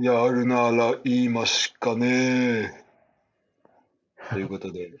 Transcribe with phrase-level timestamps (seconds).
[0.00, 2.84] やるなら今しかね
[4.30, 4.92] ということで、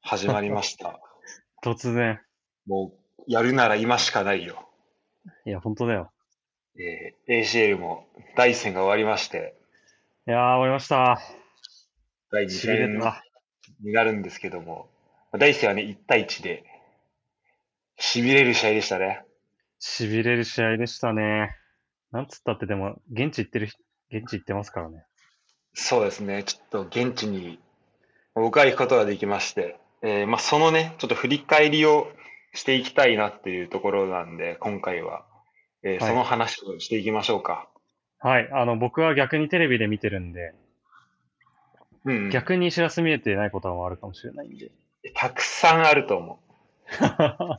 [0.00, 0.98] 始まりました。
[1.62, 2.18] 突然。
[2.66, 4.66] もう、やるなら今しかないよ。
[5.44, 6.10] いや、本当だよ。
[6.76, 9.54] えー ACL も第一戦が終わりまして、
[10.26, 11.20] いやー、終わりました。
[12.30, 13.22] 第2しびれ戦た。
[13.80, 14.88] になるんですけども、
[15.32, 16.64] 第一戦はね、1対1で、
[17.98, 19.26] 痺れる試合でしたね。
[19.78, 21.54] しびれる試合でしたね。
[22.12, 23.78] なんつったってでも、現地行ってる人、
[24.12, 25.04] 現地行ってますからね。
[25.74, 27.58] そうですね、ちょっと現地に
[28.34, 32.10] 僕は行くことができまして、えーまあ、そのね、ちょっと振り返りを
[32.52, 35.24] していきたいなっていうところなんで、今回は、
[35.82, 37.68] えーはいその話をしていきましょうか。
[38.18, 38.48] はい。
[38.52, 40.52] あの、僕は逆にテレビで見てるんで、
[42.04, 44.72] うんうん、逆に知らす見えてないこともあるかもしれないんで。
[45.14, 46.48] たくさんあると思う。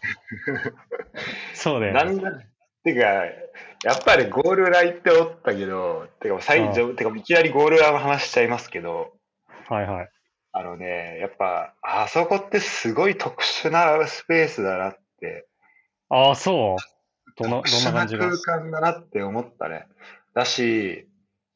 [1.53, 2.03] そうだよね。
[2.03, 2.43] なんだ、
[2.93, 3.07] てか、
[3.83, 9.13] やっぱりゴール裏行っておったけど、てか最初、てかいきなりゴール裏の話しちゃいますけど、
[9.67, 10.09] はいはい。
[10.51, 15.47] あのね、やっぱ、あそこってすごい特殊なスペースだなって、
[16.09, 17.41] ああ、そう？
[17.41, 18.37] どんな、特殊などんな感じが？
[18.39, 19.85] 空間だなって思ったね。
[20.33, 21.07] だし、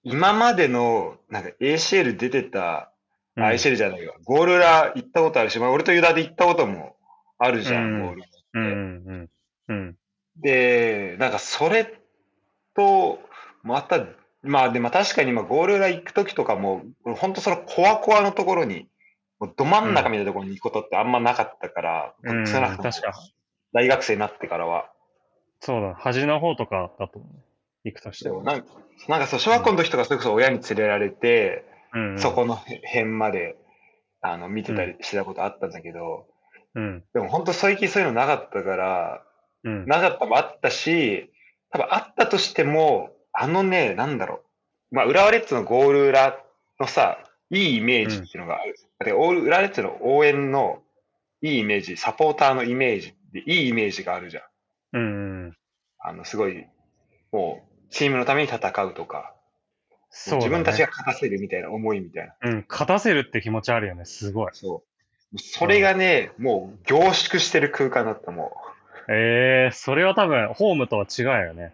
[0.04, 2.92] 今までの、なんか ACL 出てた、
[3.36, 6.96] うんあ ACL じゃないわ、ゴール裏行ったことあるし、まあ、俺とユダで行ったことも
[7.40, 8.24] あるじゃん、うんゴール。
[8.54, 8.72] うんうん
[9.08, 9.30] うん。
[9.70, 9.98] うん。
[10.38, 12.00] で、なんかそれ
[12.76, 13.20] と、
[13.62, 14.06] また、
[14.42, 16.84] まあでも確かに今ゴール裏行くときとかも、
[17.18, 18.88] 本当そのコアコアのところに、
[19.58, 23.14] ど真ん中みたいなところに行くことってあんまなかったから、うん、確か。
[23.74, 24.90] 大学生になってからは。
[25.60, 25.96] そうだ。
[25.96, 27.32] 端の方とかだと思う。
[27.86, 28.44] 行くとしても。
[28.44, 28.68] なんか、
[29.08, 32.20] なんかそう、小学校の時とかそれこそ親に連れられて、うん、うん。
[32.20, 33.58] そこの辺まで、
[34.22, 36.28] あの、見てたりしてたことあったんだけど、
[36.76, 37.04] うん。
[37.14, 39.24] でも本当最近そういうのなかったから、
[39.64, 39.86] うん。
[39.86, 41.32] なかったもあったし、
[41.72, 44.42] 多分あったとしても、あのね、なんだろ
[44.92, 44.96] う。
[44.96, 46.38] まあ、浦和レッズのゴール裏
[46.80, 47.18] のさ、
[47.50, 48.76] いいイメージっていうのがある。
[49.04, 50.82] で、オール浦和レッズの応援の
[51.42, 54.44] いいイメージ、サポーターのイメージっていいイメージがあるじゃん。
[54.94, 55.58] うんうん。
[56.00, 56.66] あの、すごい、
[57.32, 59.34] もう、チームのために戦うとか、
[60.10, 60.46] そうだね。
[60.46, 62.36] 自分たちが勝たせるみたいな思いみたいな。
[62.42, 64.52] うん、勝たせるって気持ちあるよね、すごい。
[64.54, 64.84] そ
[65.34, 65.40] う。
[65.40, 68.56] それがね、もう凝縮してる空間だった、も
[69.10, 71.74] ええそれは多分、ホームとは違うよね。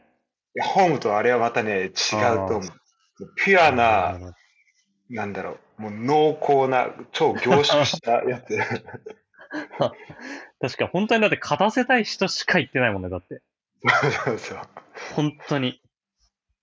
[0.55, 0.59] う。
[0.59, 2.61] いやホームとあれはまたね、違うと思う。
[3.35, 4.17] ピュアな、
[5.09, 8.57] なんだろう、もう濃厚な、超凝縮したやつ。
[10.61, 13.41] 確か、本当にだって勝たせたい人しか言ってないもんね、だって。
[14.25, 14.59] そうそう。
[15.15, 15.81] 本当に。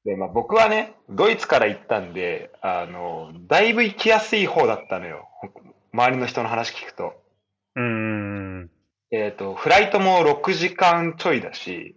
[0.04, 5.28] で、まあ僕はね、ドイツから行ったんで、あの、だいぶ行きやすい方だったのよ。
[5.92, 7.20] 周りの人の話聞くと。
[7.74, 8.45] うん。
[9.10, 11.96] えっ、と、フライトも6時間ちょいだし、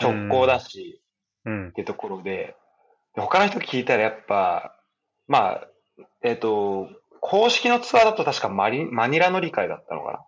[0.00, 1.02] 直行だし、
[1.44, 1.72] うんっ。
[1.72, 2.56] てところで、
[3.14, 4.76] で他の人聞いたらやっぱ、
[5.26, 5.68] まあ、
[6.22, 6.88] えっ、と、
[7.20, 10.26] 公式のツアーだと確かマリマニラ乗り換えだったのか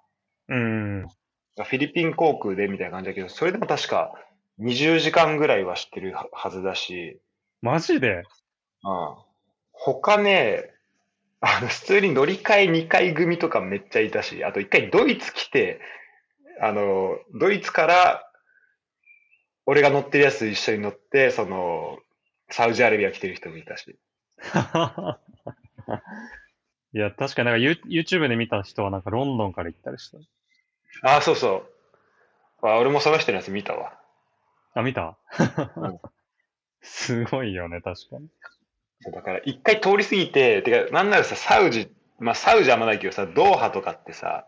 [0.49, 1.03] うん。
[1.03, 1.65] な。
[1.65, 4.13] フィリピン航空でみたいな感じだけど、それでも確か
[4.61, 7.21] 20時間ぐらいは知ってるはずだし、
[7.63, 8.09] マジで？
[8.17, 8.25] うん。
[9.73, 10.72] 他ね、
[11.45, 15.81] あの、普通に乗り換え2回組とかめっちゃいたし、あと1回ドイツ来て、
[16.61, 18.29] あの、ドイツから、
[19.67, 21.99] 俺が乗ってるやつ一緒に乗って、その、
[22.49, 23.99] サウジアラビア来てる人もいたし。
[26.95, 30.19] いや、確かなんか You- YouTube で見た人はなんかロンドンから行ったりした。
[31.09, 31.67] ああ、そうそ
[32.63, 32.67] う。
[32.69, 33.99] あ俺もその人のやつ見たわ。
[34.75, 35.17] あ、見た？
[35.77, 35.99] うん
[36.83, 38.29] すごいよね、確かに。
[39.03, 44.47] そうだから、一回通り過ぎて、てか、なんならさ、サウジ、まあ、サウジはあんまないけどさ、ドーハとかってさ、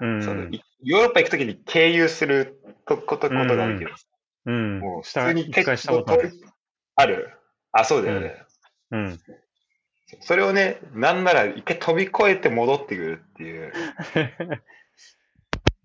[0.00, 0.22] うん。
[0.22, 3.90] そのいヨーロッパ行くときに経由するとことことがあるけど、
[4.46, 4.80] うん。
[4.80, 6.32] もう普通に一回したことある。
[6.96, 7.30] ある
[7.70, 8.34] あ、そうだよね。
[8.90, 9.20] うん。
[10.20, 13.72] それをね、なんなら一回飛び越えて戻ってくるっていう。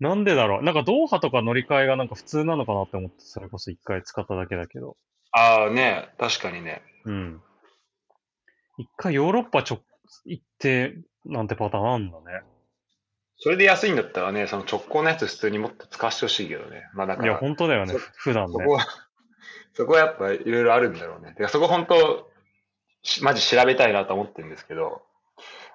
[0.00, 4.96] なんでだろうなんかドーハとか乗り換えがなんか普通なのかなって思って、それこそ一回使っただけだけど。
[5.32, 6.82] ああね、確かにね。
[7.04, 7.42] うん。
[8.78, 9.80] 一回ヨーロッパ直
[10.24, 10.96] 行って
[11.26, 12.42] なんてパターンあんだね。
[13.36, 16.84] それで安いんだったらね、その直行のやつ普通にもっと使わせてほしいけどね。
[16.94, 18.52] まあだかいや、ら、本当だよねそ、普段ね。
[18.52, 18.86] そこは、
[19.74, 21.34] そこはやっぱいろいろあるんだろうね。
[21.48, 22.30] そこ本当、
[23.02, 25.02] しマジ調べたいなと思ってるんですけど、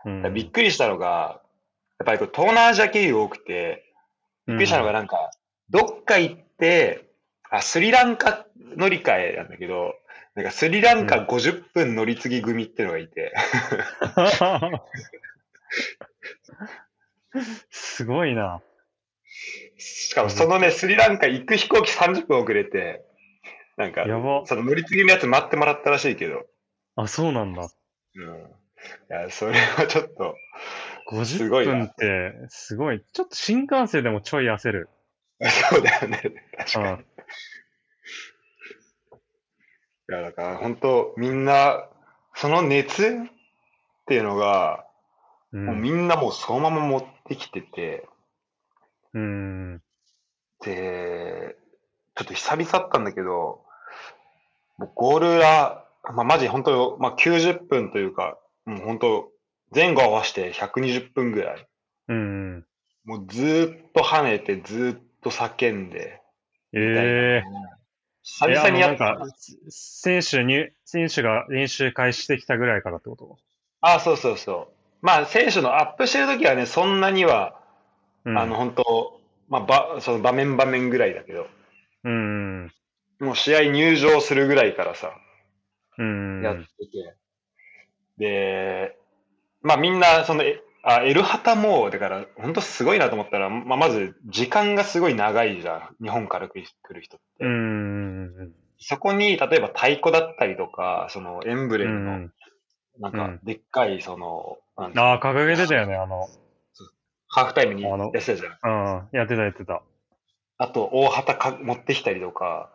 [0.05, 0.33] うん。
[0.33, 1.41] びっくりしたのが、
[1.99, 3.93] やっぱりこう東南アジア経由多くて、
[4.47, 5.31] びっくりしたのがなんか、
[5.69, 7.09] どっか行って、
[7.49, 9.95] あ、スリランカ乗り換えなんだけど、
[10.35, 13.33] なんかスリランカ50分乗り継ぎ組ってのがいて、
[17.69, 18.61] すごいな。
[19.77, 23.03] しかもそのね、スリランカ行く飛行機30分遅れて、
[23.77, 24.05] なんか。
[24.45, 26.45] その乗り継ぎのやつ待ってもらったらしいけど、
[26.95, 27.63] あ、そうなんだ。
[27.63, 28.23] うん。
[28.23, 28.29] い
[29.09, 30.35] や、それはちょっと、
[31.25, 33.03] す50ごいな分って、すごい。
[33.13, 34.89] ちょっと新幹線でもちょい焦る。
[35.69, 36.21] そうだよね。
[36.57, 37.05] 確かに。
[40.07, 40.15] うん。
[40.15, 41.87] いや、だから本当みんな、
[42.35, 43.07] その熱っ
[44.05, 44.85] ていうのが、
[45.51, 45.57] う。
[45.57, 48.07] もうんみんなもうそのまま持ってきてて、
[49.13, 49.81] うん。
[50.61, 51.55] で、
[52.15, 53.61] ちょっと久々だったんだけど、
[54.77, 55.85] もうゴール裏、
[56.15, 59.29] まあ、マジ本当、まあ、90分というか、もう本当、
[59.73, 61.67] 前後合わせて120分ぐらい。
[62.09, 62.65] うん。
[63.05, 66.21] もうずーっと跳ねて、ずーっと叫んで、
[66.73, 67.43] ええ
[68.23, 69.17] 久々にやった。
[69.69, 73.37] 選手に、選手が練習開始してきたぐらいからってこと？
[73.81, 74.73] あ、そうそうそう。
[75.01, 77.59] まあ、選手のアップしてるときはね、そんなには、
[78.23, 78.37] うん。
[78.37, 81.47] あの、本当まあ、ば、その場面場面ぐらいだけど、
[82.05, 82.71] うん。
[83.19, 85.11] もう試合入場するぐらいからさ、
[85.97, 86.41] うん。
[86.41, 87.15] やってて。
[88.17, 88.97] で、
[89.61, 96.03] まあみんな、その、えあ、エルハタも、だから、本当すごいなと思ったら、まあまず、時間がすごい長いじゃん。
[96.03, 96.61] 日本から来
[96.93, 97.45] る人って。
[97.45, 98.53] うん。
[98.79, 102.33] そこに、例えば太鼓だったりとか、その、エンブレうムの、ん。
[102.99, 106.27] なんかうん、でっかい、その、うのああ、掲げてたよね、あの、
[107.29, 109.07] ハーフタイムにやってたじゃん。
[109.07, 109.17] うん。
[109.17, 109.81] やってたやってた。
[110.57, 112.69] あと、大旗か持ってきたりとか、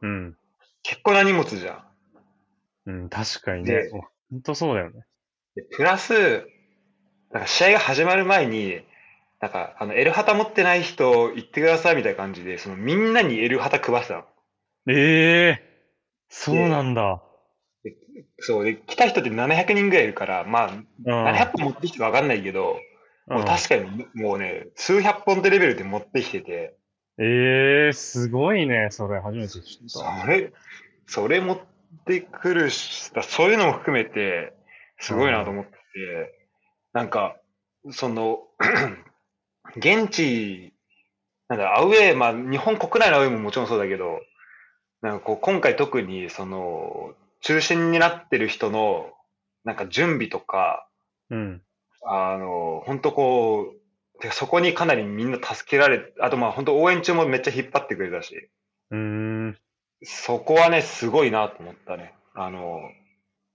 [0.00, 0.36] うん。
[0.82, 1.84] 結構な荷物じゃ
[2.86, 2.90] ん。
[2.90, 3.90] うん、確かにねで。
[4.30, 5.04] ほんとそうだよね。
[5.56, 6.46] でプラス、
[7.32, 8.80] なんか試合が始まる前に、
[9.40, 14.24] なんか、あの、エルハタ持ってない人行ってくださいみたいな感じで、そのみんなにエルハタ配ってたの。
[14.88, 15.68] ええ
[16.28, 17.22] そうなんだ。
[18.40, 20.84] そう、で、来た人って700人ぐらいいるから、まあ、うん。
[21.04, 22.78] 700本持ってきてわかんないけど、
[23.28, 26.74] もう確かにもうね、数百本ってレベルで持ってきてて、
[27.20, 30.26] ええすごいね、それ、初めて知そった。
[30.26, 30.52] れ、
[31.06, 31.58] それ持っ
[32.06, 34.54] てくるし、だそういうのも含めて、
[34.98, 35.70] すごいなと思って、
[36.98, 37.36] なんか、
[37.92, 38.40] その、
[39.76, 40.74] 現地、
[41.46, 44.18] なんだ、アウェー、まあ、日本国内のアウェーももちろんそうだけど、
[45.00, 49.12] なんかこう、今回特に、その、中心になってる人の、
[49.62, 50.88] なんか準備とか、
[51.30, 51.62] うん。
[52.04, 53.74] あの、本当こ
[54.16, 58.50] う、てかそこにかなりみんな助けられ、あとまあ本当応援中もめっちゃ引っ張ってくれたし、
[58.90, 59.58] うーん。
[60.02, 62.12] そこはね、すごいなと思ったね。
[62.34, 62.80] あの、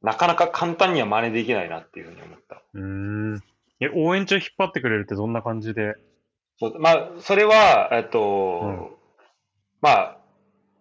[0.04, 2.62] なかなか簡単には真似できないなっていうふうに思った。
[2.74, 3.44] うーん。
[3.80, 5.96] え、応援中引っ張ってくれるってどんな感じで？
[6.60, 8.90] そうまあ、それは、えっと、うん
[9.82, 10.18] まあ、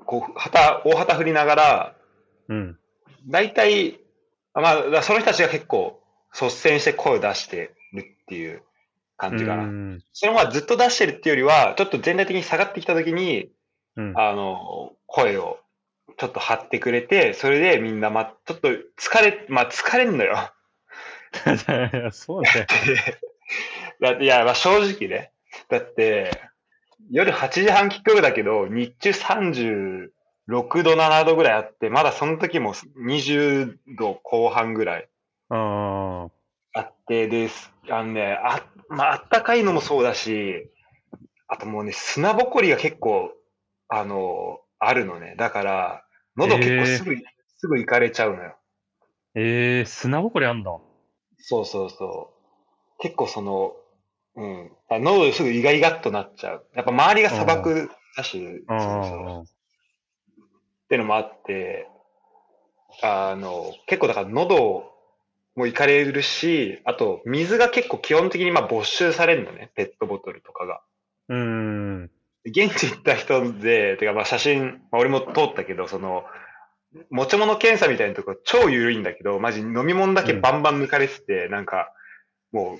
[0.04, 1.96] こう、旗、大旗振りながら、
[2.48, 2.78] うん。
[3.26, 3.98] 大体、
[4.52, 6.00] あまあ、その人たちが結構
[6.32, 8.62] 率先して声を出してるっていう
[9.16, 9.64] 感じかな。
[9.64, 10.02] うん。
[10.12, 13.50] それはずっと出してるっていうよりは、ちょっと全体的に下がってきたときに、
[13.96, 14.12] うん。
[14.16, 15.58] あの、声を
[16.16, 20.52] ちょっと張ってくれて、それでみんな、ま、ちょっと疲れ、まあ、疲れんのよ。
[22.12, 22.66] そうだよ。
[24.00, 25.32] だって、いや、まあ、正直ね。
[25.68, 26.30] だって、
[27.10, 35.08] 夜8時半キックオフだけど、日中36度、7度ぐらいあって、まだその時も20度後半ぐらい
[35.50, 35.58] うん。
[35.58, 36.30] あ
[36.80, 37.72] って、です。
[37.90, 40.70] あのね、あ、まあ、あったかいのもそうだし、
[41.48, 43.32] あともうね、砂ぼこりが結構、
[43.88, 45.34] あの、あるのね。
[45.36, 46.01] だから、
[46.36, 47.16] 喉結構すぐ、
[47.58, 48.56] すぐ行かれちゃうのよ。
[49.34, 50.78] ええ砂ぼこりあんだ。
[51.38, 52.32] そうそうそ
[52.98, 53.02] う。
[53.02, 53.74] 結構その、
[54.34, 54.70] うん。
[54.88, 56.66] あ喉すぐイガイガっとなっちゃう。
[56.74, 59.40] やっぱ周りが砂漠だし、うそうそん。
[59.40, 59.44] う。
[59.44, 59.46] っ
[60.88, 61.88] てのもあって、
[63.02, 64.92] あの、結構だから喉
[65.54, 70.82] もいかれるし、あと水が結構基本的にまあ没収されるのね、ペットボトルとかが。
[71.28, 72.10] うん。
[72.44, 76.24] 現地行った人で、てかまあ写真、まあ、俺も通ったけど、その、
[77.10, 81.92] 持ち物検査みたいなとこ超緩いんだけど、マジ飲み物だけバンバン抜かれてて、なんか、
[82.50, 82.78] もう、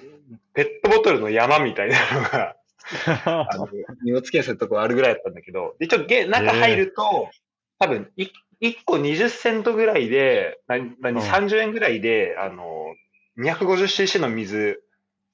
[0.55, 2.57] ペットボトルの山みたいなのが、
[3.51, 3.69] あの、
[4.03, 7.31] 荷物検査のとこあるぐらいだったんだけど、一応げ中入ると、
[7.79, 8.29] 多分い、
[8.61, 11.27] 1個20セントぐらいで、な何、うん。
[11.27, 12.95] 30円ぐらいで、あの、
[13.39, 14.83] 250cc の水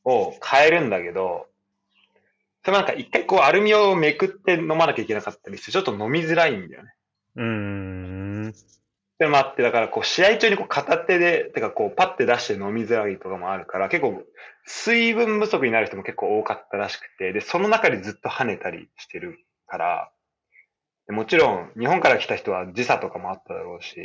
[0.04, 1.47] を買えるんだけど、
[2.64, 6.90] それなんか一回こうアルミをめくって飲まなきゃいけなかったりして、ちょっと飲みづらいんだよね。
[7.36, 8.54] うん。
[9.18, 14.22] でもあって、だからこう試合中にこう片手で、てかこうパッて出して飲みづらいとかもあるから、結構
[14.64, 20.12] 水分不足になる人も結構多かったらしくて、で、その中でずっと跳ねたりしてるから、
[21.06, 23.96] でもちろん日本から来た人は時差とかもあっただろうし、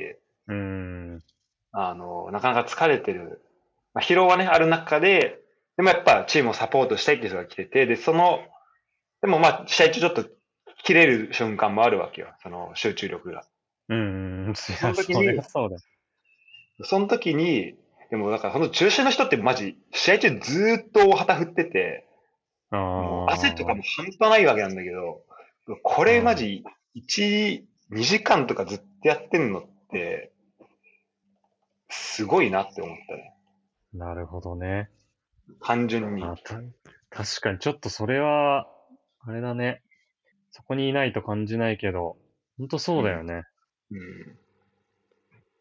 [0.47, 1.23] うん。
[1.71, 3.41] あの、なかなか疲れてる。
[3.93, 5.42] まあ、疲労はね、ある中で、
[5.77, 8.39] でもやっぱチームをサポートしたいっていう人が来てて、で、その、
[9.21, 10.25] でもまあ、試合中ちょっと
[10.83, 12.27] 切れる瞬間もあるわけよ。
[12.43, 13.45] その集中力が。
[13.89, 14.53] うん。
[14.55, 15.69] その時にそ。
[16.83, 17.75] その時に、
[18.11, 22.07] でもだから、この中心の人ってマジ、試合中ずーっと大旗振ってて。
[23.27, 25.23] 汗とかも半端ないわけなんだけど、
[25.83, 26.63] これマジ、
[26.95, 30.31] 1、2時間とかずっとやってんのって、
[31.89, 33.35] すごいなって思ったね。
[33.93, 34.89] なるほどね。
[35.61, 36.23] 単純に。
[36.23, 36.55] あた
[37.09, 38.67] 確かに、ちょっとそれは、
[39.25, 39.81] あれだね。
[40.51, 42.17] そこにいないと感じないけど、
[42.57, 43.43] ほんとそうだよね。
[43.91, 44.37] うん。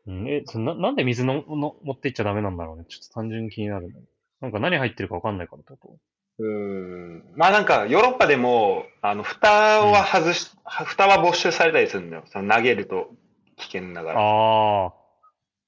[0.05, 2.85] うん、え、そな、なんで水のの持っていっちゃダメなんだろうね。
[2.89, 3.95] ちょっと単純に気になるね。
[4.41, 5.97] なんか何入ってるかわかんないからってこ
[6.39, 7.25] うーん。
[7.37, 12.25] まあなんか、ヨーロッパでも、あの、蓋は外し、は蓋は没収されたりするんだよ。
[12.27, 13.11] その投げると
[13.57, 14.21] 危険だかとら。
[14.21, 15.03] ああ。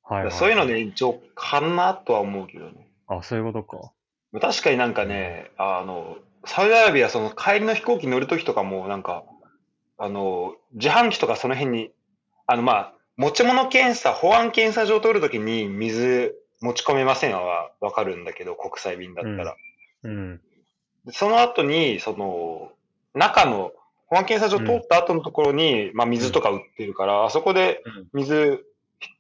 [0.07, 0.33] はい、はい。
[0.33, 2.89] そういうので延長かなとは思うけどね。
[3.07, 3.93] あ、そういうことか。
[4.41, 9.25] 確かになんかね、あの、サウジアラビア、その帰りの飛行機乗るときとかも、なんか、
[9.97, 11.91] あの、自販機とかその辺に、
[12.47, 19.57] あの、まあ、持ち物検査、保安検査場通るときに水持ち込めませんはわかるんだけど、国際便だったら。
[20.03, 20.41] うん。
[21.05, 22.73] でその後に、その、
[23.15, 23.73] 中の、
[24.07, 28.65] 保安検査場通った後のところに、まあ水とか売ってるから、あそこでうん水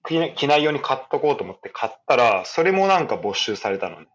[0.02, 4.06] 着着ないように買っとこうと思って買ったら、それもなんか没収されたのね。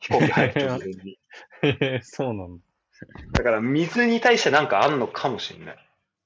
[0.00, 1.18] 飛行機入に。
[1.62, 2.62] へへ、 そうなんだ。
[3.32, 5.76] だから水に対してなんかあんのかもしれない。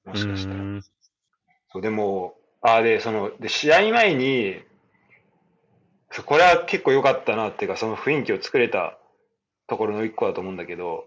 [0.05, 0.59] もしかしたら。
[0.61, 0.81] う
[1.71, 4.61] そう、でも、あで、その、で、試合前に、
[6.11, 8.99] そうこれは結構良かったなっていうか、その雰囲気を作れた
[9.67, 11.05] ところの一個だと思うんだけど、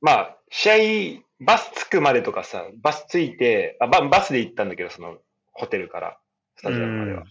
[0.00, 5.18] まあ、試合、バス着くまでとかさ、バス着いて、あババスで行ったんだけど、その、
[5.52, 6.18] ホテルから、
[6.56, 7.24] スタジアムまでは。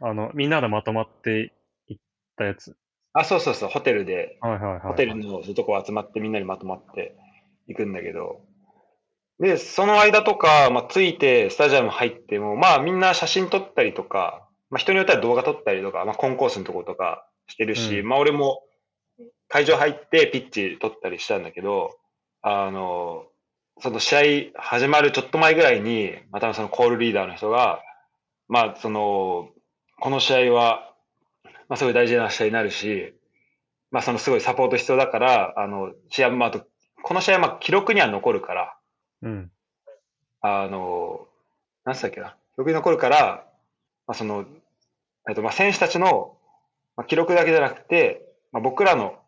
[0.00, 1.52] あの、みんなでまとまって
[1.86, 2.02] 行っ
[2.36, 2.76] たやつ。
[3.14, 4.80] あ、そうそうそう、ホテルで、はいはいはい。
[4.80, 7.16] ホテルのそういうとこ集まってみんなにまとまって
[7.68, 8.42] 行くんだけど、
[9.40, 18.62] で、その間とか、まあ、着いてスタジアム入っても、まあみんな写真撮ったりとか、まあ人によっては動画撮ったりとか、まあコンコースのとことかしてるし、うんまあ俺も
[19.48, 21.96] 会場入ってピッチ撮ったりしたんだけど、
[22.42, 23.26] あの、
[23.80, 27.80] その試合始まるちょっと前ぐらいに、またそのコールリーダーの人が、
[28.48, 29.50] まあその、
[30.00, 30.93] この試合は、
[31.74, 33.14] まあすごい大事な試合になるし、
[33.90, 36.64] まあそのすごいサポート必要だから、あの、試合、まああと、
[37.02, 38.76] この試合はまあ記録には残るから、
[39.22, 39.50] うん。
[40.40, 41.26] あの、
[41.84, 43.44] 何つったっけな、記録に残るから、
[44.06, 44.46] まあその、
[45.28, 46.36] えっとまあ選手たちの、
[46.96, 49.18] まあ、記録だけじゃなくて、まあ僕らの、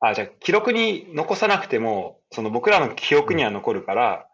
[0.00, 4.26] あ、じゃあ記録に残さなくても、その僕らの記憶には残るから、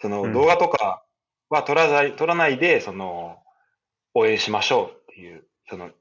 [0.00, 1.04] そのうん動画とか
[1.50, 3.38] は撮らない、撮らないで、その、
[4.12, 5.92] 応援しましょうっていう、その、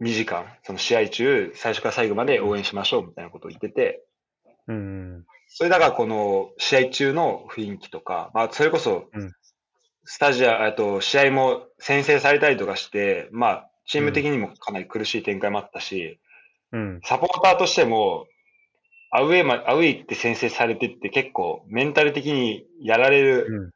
[0.00, 4.04] 2時間、その試合中、最初から最後まで応援しましょうみたいなことを言ってて、
[4.68, 5.24] うん。
[5.48, 9.32] それだからこの試合中の雰囲気とか、まあそれこそうん、
[10.04, 16.20] スタジア、えっと、試合も先制されたりとかして、まあチーム的にもかなり苦しい展開もあったし、
[16.72, 17.00] うん。
[17.04, 18.26] サポーターとしても、
[19.10, 23.70] アウェーま、アウェーって先制されてって結構メンタル的にやられるうん。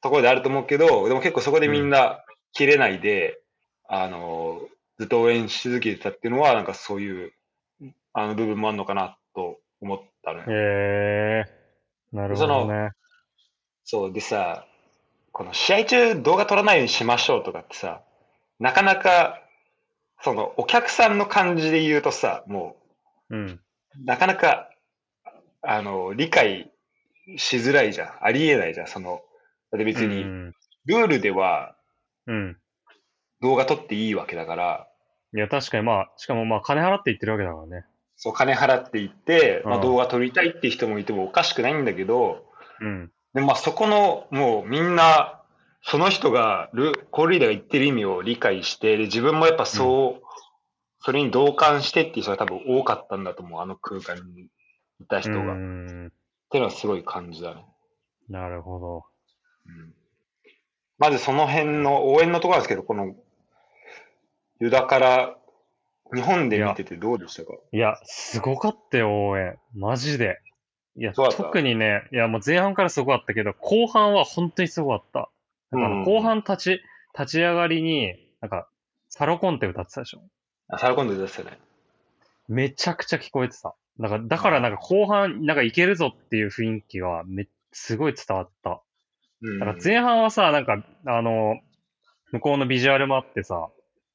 [0.00, 3.40] ところであると思うけど、でも結構そこでみんな切れないで、
[3.88, 4.60] あの、
[4.98, 7.32] ずっと応援し続けてたっていうのは、なんかそういう、
[8.12, 10.44] あの部分もあるのかなと思ったのよ。
[10.48, 12.16] へえー。
[12.16, 12.90] なるほどね。
[13.84, 14.66] そう、でさ、
[15.32, 18.02] この試合中動画撮らないようにしましょうとかってさ、
[18.58, 19.40] なかなか、
[20.20, 22.76] そのお客さんの感じで言うとさ、も
[23.30, 23.46] うん。
[23.46, 23.60] う、
[24.04, 24.70] なかなか、
[25.62, 26.72] あの、理解
[27.36, 28.24] しづらいじゃん。
[28.24, 28.86] ありえないじゃん。
[28.88, 29.22] その、
[29.70, 30.52] だって別に、うん。
[30.86, 31.76] ルールでは
[32.26, 32.56] うん。
[33.42, 34.88] 動画撮っていいわけだから、
[35.34, 37.84] いや、確かにまあ、しかもまあ、金払って言ってるわけだからね。
[38.16, 42.46] そう、金払っていって、まあうん動画撮りたいって人もいてもおかしくないんだけど、
[42.80, 43.12] うん。
[43.34, 45.42] でもまあそこの、もうみんな、
[45.82, 50.26] その人がル、コールリーダーが言ってる意味を理解して、で自分もやっぱそう、
[51.00, 54.48] それに同感してっていう人が多分多かったんだと思う、あの空間に
[55.00, 55.52] いた人が。
[55.52, 56.12] うっん。
[56.50, 57.64] ていうのはすごい感じだね。
[58.28, 59.04] なるほど。
[59.66, 59.94] うん、
[60.98, 63.14] まずその辺の応援のところですけど、この、
[64.60, 65.36] ユダから、
[66.14, 67.52] 日本で見ててどうでしたか？
[67.70, 69.58] いや、すごかったよ、応援。
[69.74, 70.38] マジで。
[70.96, 75.30] いや、特にね、いや、もう前半からすごかったけど、後半は本当にすごかった。
[75.70, 76.82] だからうん後半立ち、
[77.16, 78.68] 立ち上がりに、なんか、
[79.10, 80.22] サロコンテ歌ってたでしょ？
[80.68, 81.58] あ、サラコンドですよね。
[82.48, 83.74] めちゃくちゃ聞こえてた。
[84.00, 88.82] だから、だからなんか後半、なんかいけるぞっていう雰囲気はめ、すごい伝わった。
[89.42, 89.58] うん。
[89.58, 91.60] だから前半はさ、なんか、あの、
[92.32, 93.68] 向こうのビジュアルもあってさ、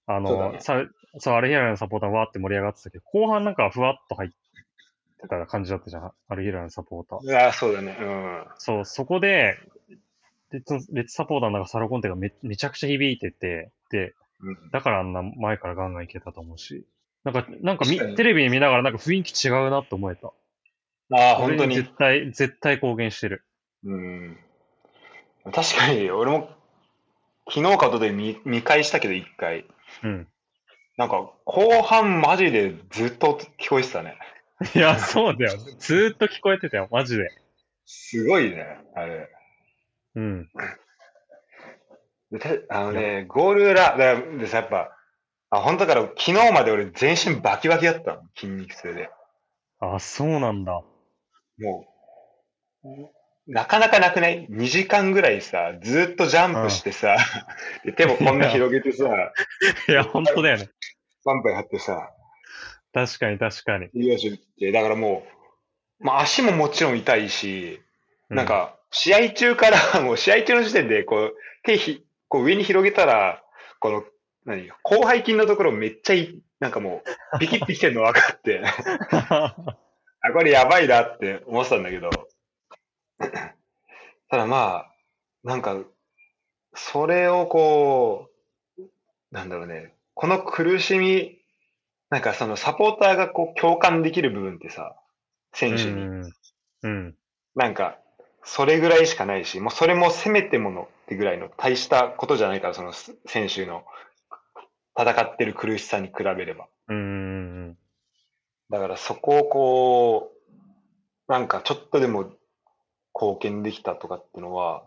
[0.06, 0.84] あの、ねさ
[1.20, 7.24] そう、アルヒラルのサポーターわーって盛り上がってたけど、後半なんかふわっと入ってた感じだったじゃん、アルヒラルのサポーター。
[7.24, 7.98] いや、そうだね。
[8.00, 8.46] うん。
[8.58, 9.58] そう、そこで、
[10.52, 14.70] レッツレッツサポーターの中サロコンテがめめちゃくちゃ響いてて、で、うん。
[14.72, 16.86] だからあんな前からガンガンいけたと思うし。
[17.24, 20.28] なんか、なんかみテレビ見ながらなんか雰囲気違うなって思えた。
[21.16, 21.90] ああ、本当に絶。
[21.98, 23.44] 対、絶対貢献してる。
[23.86, 24.38] うん。
[25.54, 26.50] 確かに、俺も、
[27.50, 29.66] 昨日かとで見見返したけど、一回。
[30.04, 30.28] うん。
[30.98, 34.18] なんか、後半マジでずっと聞こえてたね。
[34.76, 35.58] いや、そうだよ。
[35.80, 37.30] ずーっと聞こえてたよ、マジで。
[37.86, 39.30] すごいね、あれ。
[40.16, 40.50] うん。
[42.32, 44.98] でてあのね、ゴール裏、だでさ、やっぱ、
[45.50, 49.10] あ、本当だから、昨日まで俺全身バキバキだったの、筋肉痛で。
[49.80, 50.82] あ、そうなんだ。
[51.60, 51.88] も
[52.84, 52.88] う、
[53.48, 57.18] なかなかなくない ?2 時間ぐらいさ、ずっとジャンプしてさ、
[57.84, 59.06] で手もこんな広げてさ、
[59.90, 60.70] いや、本当だよね。
[61.26, 62.10] バンパイ張ってさ、
[62.94, 64.72] 確かに確かに。
[64.72, 65.26] だからも
[66.00, 67.82] う、まあ足ももちろん痛いし、
[68.30, 73.44] うなん、か、試合中から、 もう試合中の時点で、こう、手ひ、こう上に広げたら、
[73.80, 74.06] この、
[74.46, 77.04] 何、広背筋のところめっちゃい、なんかも
[77.36, 78.62] う、ピキってきてるの分かって、
[79.12, 79.56] あ、
[80.34, 82.28] これやばいなって思ってたんだけど、
[84.30, 84.92] ただまあ、
[85.44, 85.78] なんか、
[86.74, 88.30] それをこ
[88.78, 88.82] う、
[89.32, 91.40] なんだろうね、この苦しみ、
[92.10, 94.96] なんかそのサポーターがこう共感できる部分ってさ、
[95.54, 95.92] 選手に。
[95.92, 96.34] うん。
[96.84, 97.16] うん。
[97.56, 98.00] なんか、
[98.44, 103.86] それぐらいしかないし、もうそれもせめてものってぐらいの大したことじゃないから、その選手の
[104.98, 106.68] 戦ってる苦しさに比べれば。
[106.90, 107.78] うん。
[108.70, 110.32] だからそこをこ
[111.28, 112.32] う、なんかちょっとでも
[113.14, 114.84] 貢献できたとかってのは、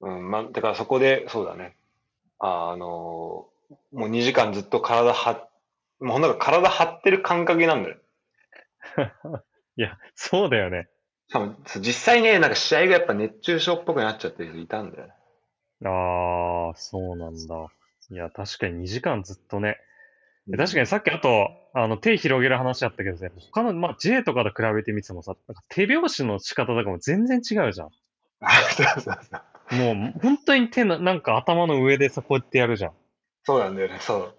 [0.00, 1.76] うん、まあ、だからそこで、そうだね。
[2.38, 3.48] ああの、
[3.92, 5.50] もう2時間ずっと体張っ、
[6.00, 7.96] もうなんか体張ってる感覚なんだよ。
[9.76, 10.88] いや、そうだよね。
[11.28, 15.12] しかもそう実際ね、なんか試合がやっぱ熱中症っぽくなっちゃってる人いたんだよね。
[15.84, 17.72] ああ、そうなんだ。
[18.10, 19.78] いや、確かに2時間ずっとね。
[20.48, 27.88] うん確かにさっきあと、あの、手広げる話あったけどさ、他の、まあ、J とかと比べてみてもさ、なんか手拍子の仕方とかも全然違うじゃん。
[28.40, 29.74] あそうそうそう。
[29.94, 32.92] もう、本当に手の、なんか頭の上でさ、こうやってやるじゃん。
[33.44, 34.34] そうなんだよね、そう。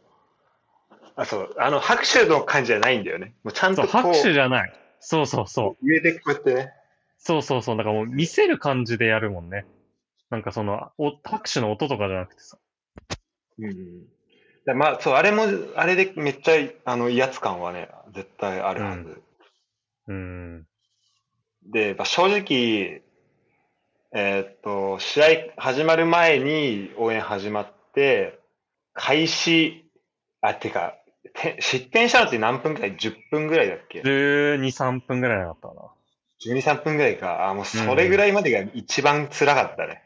[1.16, 1.56] あ、そう。
[1.58, 3.34] あの、拍手の感じじゃないんだよね。
[3.44, 4.74] もうちゃんとこう、拍手じゃない。
[5.00, 5.88] そうそうそう。
[5.88, 6.74] 上でこうやってね。
[7.18, 7.78] そうそうそう。
[7.78, 9.66] だからもう見せる感じでやるもんね。
[10.30, 12.58] なんかその、お拍手の音とかじゃなくてさ。
[13.60, 14.04] うん。
[14.66, 15.44] だまあ、そう、あれも、
[15.76, 16.54] あれでめっちゃ、
[16.86, 19.22] あの、威圧感はね、絶対あるはず。
[20.08, 20.68] うん。
[21.66, 23.02] で、まあ、正直、
[24.16, 28.40] えーっと、試合始まる前に応援始まって、
[28.94, 29.90] 開始、
[30.42, 30.96] あ、てか、
[31.34, 35.82] て失点したのって何分くらい ?10 分ぐらいだっけ？12、3分ぐらいだったかな。
[36.46, 37.50] 12、3分ぐらいか。
[37.50, 40.04] あ、もうそれぐらいまでが一番辛かったね。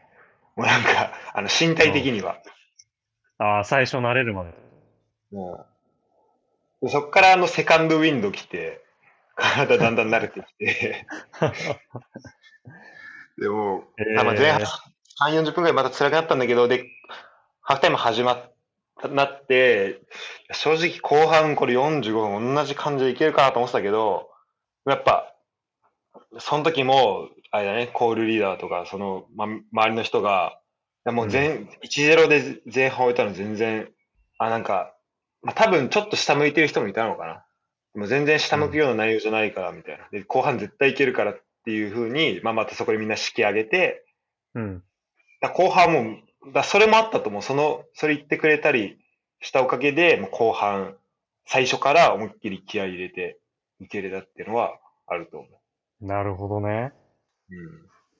[0.55, 2.37] もうなんか、あの、身体的には。
[3.39, 4.53] ああ、最初慣れるまで。
[5.31, 5.65] も
[6.81, 6.85] う。
[6.85, 8.83] でそっからあの、セカンドウィンド来て、
[9.35, 11.05] 体だんだん慣れてきて。
[13.37, 14.65] でも、えあまあ前半ー
[15.19, 16.85] 3、40分ぐらいまた辛くなったんだけど、で、
[17.61, 18.53] ハーフタイム始まっ
[19.01, 20.01] た、なって、
[20.51, 24.29] 正直後半これ45分同じ感じでいけるかなと思ってたけど、
[24.85, 25.35] やっぱ、
[26.39, 30.59] その時も、あれだね、コールリーダーとか、その、ま、周りの人が、
[31.11, 33.89] もう全、1-0で前半終えたの全然、
[34.37, 34.93] あ、なんか、
[35.41, 37.45] まあ、多分ちょっと下向いてる人もいたのかな。
[37.93, 40.07] でも全然下向くような内容じゃないから、みたいな。
[40.11, 44.05] で、後半絶対いけるからっていう風に、まあ、またそこでみんな式上げて、
[44.55, 44.83] うん。
[45.41, 46.01] だ後半も
[46.49, 47.41] う、だそれもあったと思う。
[47.41, 48.97] その、それ言ってくれたり
[49.41, 50.95] したおかげで、もう後半、
[51.45, 53.39] 最初から思いっきり気合い入れて
[53.79, 55.47] いけれたっていうのはあると思
[56.01, 56.91] なるほどね。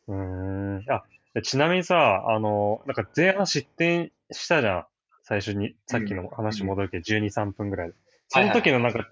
[0.08, 0.14] う。
[0.14, 0.78] うん。
[0.78, 0.92] うーん。
[0.92, 1.04] あ、
[1.42, 4.86] ちなみにさ、あの、なんか前半失点したじゃん。
[5.24, 7.96] 最初に、さっきの話戻るけど、12、3分ぐらいで。
[8.30, 9.10] その時のなんか、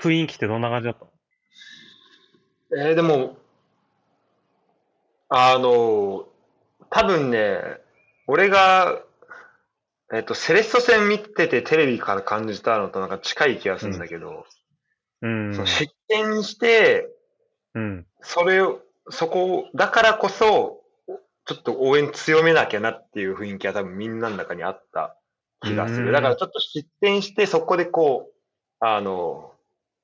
[0.00, 1.04] 雰囲気ってどんな感じだった？
[1.04, 1.10] の
[2.88, 3.36] えーでも、
[5.28, 6.26] あの、
[6.90, 7.58] 多分ね、
[8.26, 9.02] 俺が、
[10.12, 14.46] えっと、セレッソ戦見ててテレビから感じたのとなんか近い気がするんだけど、
[15.22, 15.66] うんその。
[15.66, 17.08] 失点して、
[17.74, 18.06] うん。
[18.20, 20.81] それを、そこ、だからこそ、
[21.44, 25.16] ちょっと応援強めなきゃなっていう雰囲気は多分みんなの中にあった
[25.60, 26.12] 気がすうんる。
[26.12, 28.34] だからちょっと失点して、そこでこう、
[28.80, 29.52] あの、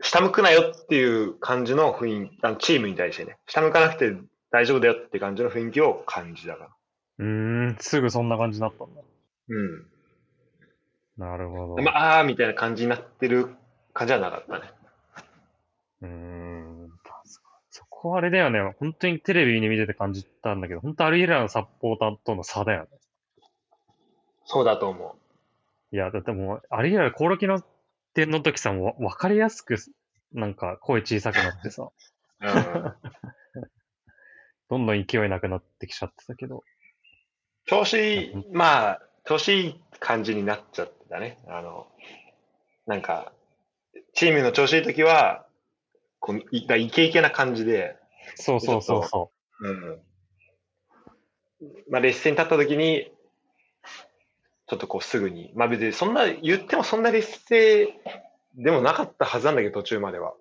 [0.01, 4.17] 下向くなよっていう感じの雰囲気、あのチームに対してね、下向かなくて
[4.51, 6.71] 大丈夫だよって感じの雰囲気を感じたから。
[7.19, 7.27] うー
[7.73, 9.01] ん、すぐそんな感じになったんだ。
[9.49, 9.87] うん。
[11.17, 11.83] なるほど。
[11.83, 13.49] まあ、あーみたいな感じになってる
[13.93, 14.71] 感じはなかったね。
[16.03, 16.78] うーん、
[18.01, 18.61] こはあれだよね。
[18.79, 22.89] 本当にテレビに見てて感じたんだけど、本当アルヒラルのサポーターとの差だよね。
[24.45, 25.17] そうだと思
[25.91, 27.61] いや、だってもう、あれ以来、コオロキの
[28.15, 29.79] 点の時さ、もうわかりやすく、
[30.33, 31.91] なんか声小さくなってさ、
[32.41, 32.95] うん。
[34.71, 36.63] どんどん勢いなくなってきちゃってたけど。
[37.67, 41.39] 調子まあ、調子いい感じになっちゃってたね。
[41.49, 41.89] あの、
[42.87, 43.33] なんか、
[44.15, 45.48] チームの調子いい時は、
[46.21, 47.97] こういイケイケな感じで、
[48.37, 50.01] そうそうそうそうん。
[51.91, 53.11] まあ、劣勢に立った時に、
[54.67, 57.89] ちょっとこうすぐに、まあ別にそんな、言ってもそんな劣勢
[58.55, 60.35] でもなかったはずなんだけど、途中までは。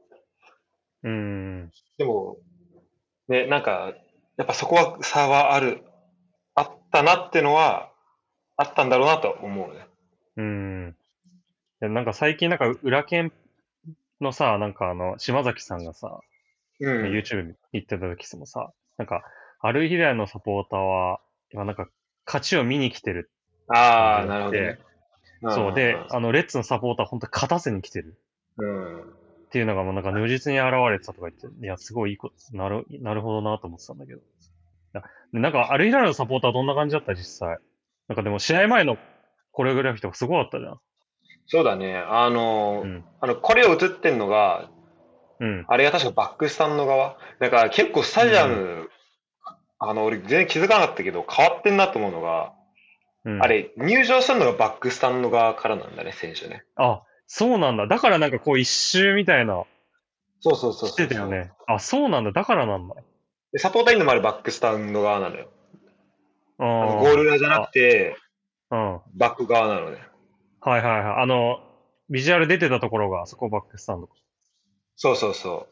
[1.03, 1.09] う。
[1.09, 1.71] うん。
[1.97, 2.37] でも、
[3.29, 3.93] ね、なんか、
[4.37, 5.83] やっぱそこは差はある、
[6.55, 7.91] あったなってのは、
[8.57, 9.87] あったんだろうなと思うね。
[10.37, 10.95] うん。
[11.79, 13.31] なんか最近なんか、裏剣
[14.21, 16.19] のさ、なんかあの、島崎さんがさ、
[16.79, 17.03] うん。
[17.11, 19.23] YouTube 行ってた時もさ、なんか、
[19.59, 21.19] アルヒラルのサポーターは、
[21.51, 21.87] 今なんか、
[22.25, 23.31] 勝ちを見に来てる。
[23.67, 24.79] ああ、なるほどね。
[25.49, 25.73] そう。
[25.73, 28.19] で、んあの、レッツのサポーター本当に勝たせに来てる。
[28.57, 29.01] うん。
[29.01, 29.03] っ
[29.49, 34.21] ていうのがもうなんか如実に現れてたとか言って、いや、すごいいいこと、なる、なるほどなと思ってたんだけど。
[35.31, 37.57] なんか、アルヒラルのサポーターどんな感じだった実際。
[38.07, 38.97] なんかでも試合前の
[39.51, 40.79] コレオグラフィーとかすごかったじゃん。
[41.47, 41.97] そうだね。
[41.97, 43.05] あの、うん。
[43.21, 44.69] あの、これを映ってんのが、
[45.39, 45.65] うん。
[45.67, 47.17] あれが確かバックスタンド側？
[47.39, 48.89] だから結構スタジアム、
[49.79, 52.53] あの、俺全然気づかなかったけど、変わってんなと思うのが、
[53.23, 56.63] うん、あれ、入場するのがバックスタンド側からなんだね、選手ね。
[56.75, 57.87] あ、そうなんだ。
[57.87, 59.63] だからなんかこう一周みたいな、
[60.39, 60.89] そうそうそう。
[60.89, 61.51] してたよね。
[61.67, 62.31] あ、そうなんだ。
[62.31, 62.95] だからなんだ。
[63.51, 65.49] で、サポーターインドもあれバックスタンド側なのよ。
[66.59, 68.17] ああのーゴール裏じゃなくて、
[68.71, 68.93] うん。
[68.93, 69.99] はいバック側なのね。
[70.61, 71.01] はいはい。
[71.21, 71.59] あの、
[72.09, 74.09] ビジュアル出てたところが、そこバックスタンド。
[74.95, 75.67] そうそうそ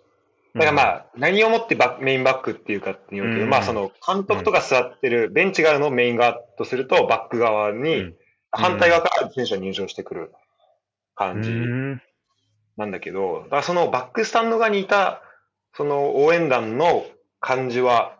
[0.56, 0.60] う。
[0.60, 8.15] だからまあ、あ、何をもってバックメインバックっていうかっていうけど、うんまあその監督とか座ってるベンチ側のメイン側とすると、バック側うにん、
[8.52, 10.36] 反対側から選手が入場してくるう
[11.15, 11.52] 感じ。
[12.78, 15.21] なんだけど、だからそのバックスタンド側にいた、
[15.74, 17.06] その応援団の
[17.39, 18.19] 感じは、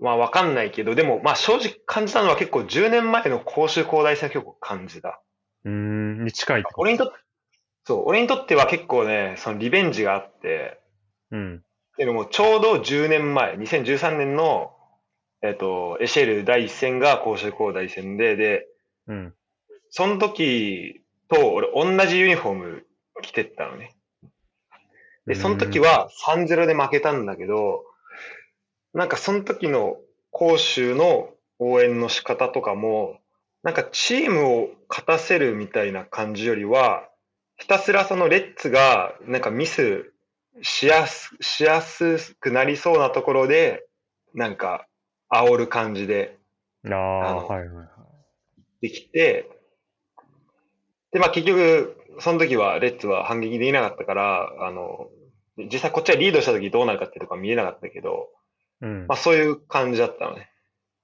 [0.00, 5.20] まあわかんないけど、でもまあ正直感じたのは結構10年前の甲州工大戦は結構感じた。
[5.64, 6.24] うん。
[6.24, 7.14] に近い俺にとって、
[7.84, 10.80] そう、俺にとっては結構ね、そのリベンジがあって、
[11.30, 11.56] うん。
[11.56, 11.60] っ
[11.96, 14.72] ていうのもちょうど10年前、2013年の、
[15.42, 18.66] えっ、と、エシェル第一戦が甲州工大戦で、で、
[19.06, 19.34] うん。
[19.90, 22.86] その時と俺同じユニフォーム
[23.22, 23.94] 着てったのね。
[25.26, 27.84] で、その時は3-0で負けたんだけど、
[28.92, 29.96] なんかその時の
[30.30, 33.18] 甲州の応援の仕方とかも、
[33.64, 37.08] なんかチームを勝たせるみたいな感じよりは、
[37.56, 40.12] ひたすらそのレッツがなんかミス
[40.62, 43.84] しやす、しやすくなりそうなところで、
[44.34, 44.86] なんか
[45.32, 46.38] 煽る感じで
[46.92, 47.86] ああ、はいはいはい。
[48.82, 49.48] できて、
[51.12, 55.08] で、まあ結局、その時はレッツは反撃できなかったから、あの、
[55.56, 58.28] 実際こっちはリードした時どうなるかっていうとこは見えなかったけど、
[58.82, 59.16] うんまあ。
[59.16, 60.50] そういう感じだったのね。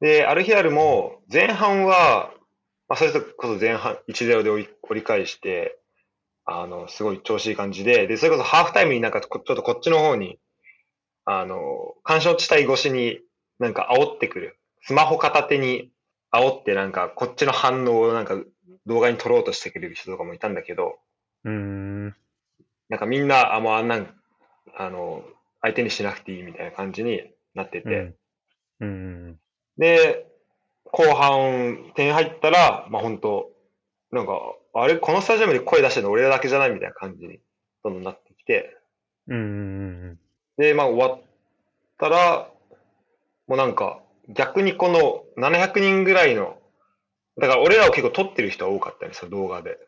[0.01, 2.33] で、アルヒラルも前半は、
[2.91, 5.79] まあそれこそ前半1-0で折り折り返して、
[6.45, 10.41] あの、すごい調子いい感じで、で、それこそハーフタイムになんかこちょっとこっちの方に、
[11.25, 13.21] あの、干渉地帯越しに
[13.61, 14.59] なんか煽ってくる。
[14.83, 15.93] スマホ片手に
[16.33, 18.35] 煽ってなんかこっちの反応をなんか
[18.87, 20.99] 動画に撮ろうとしてくれる人とかもいたんだけど、
[21.45, 22.17] うーん。
[22.89, 24.13] なんかみんな、あ、もうあんなん、
[24.77, 25.23] あの、
[25.61, 27.23] 相手にしなくていいみたいな感じに
[27.55, 28.15] なってて、
[28.81, 28.87] うん。
[28.87, 29.41] うん。
[29.79, 30.27] で、
[30.93, 33.51] 後半点入ったら、まあ本当
[34.13, 34.41] なんか、
[34.75, 36.71] あれ、このスタジアムで声出してるの俺らだけじゃない？
[36.71, 37.41] みたいな感じに
[37.85, 38.77] どんどんなってきて、
[39.29, 39.37] うん。
[39.37, 39.39] う
[40.13, 40.19] ん。
[40.57, 41.23] で、まあ終わっ
[41.99, 42.51] たら、
[43.47, 46.59] もうなんか、逆にこの700人ぐらいの、
[47.39, 49.79] だから俺らを結構撮ってる人が多かったね、その動画で。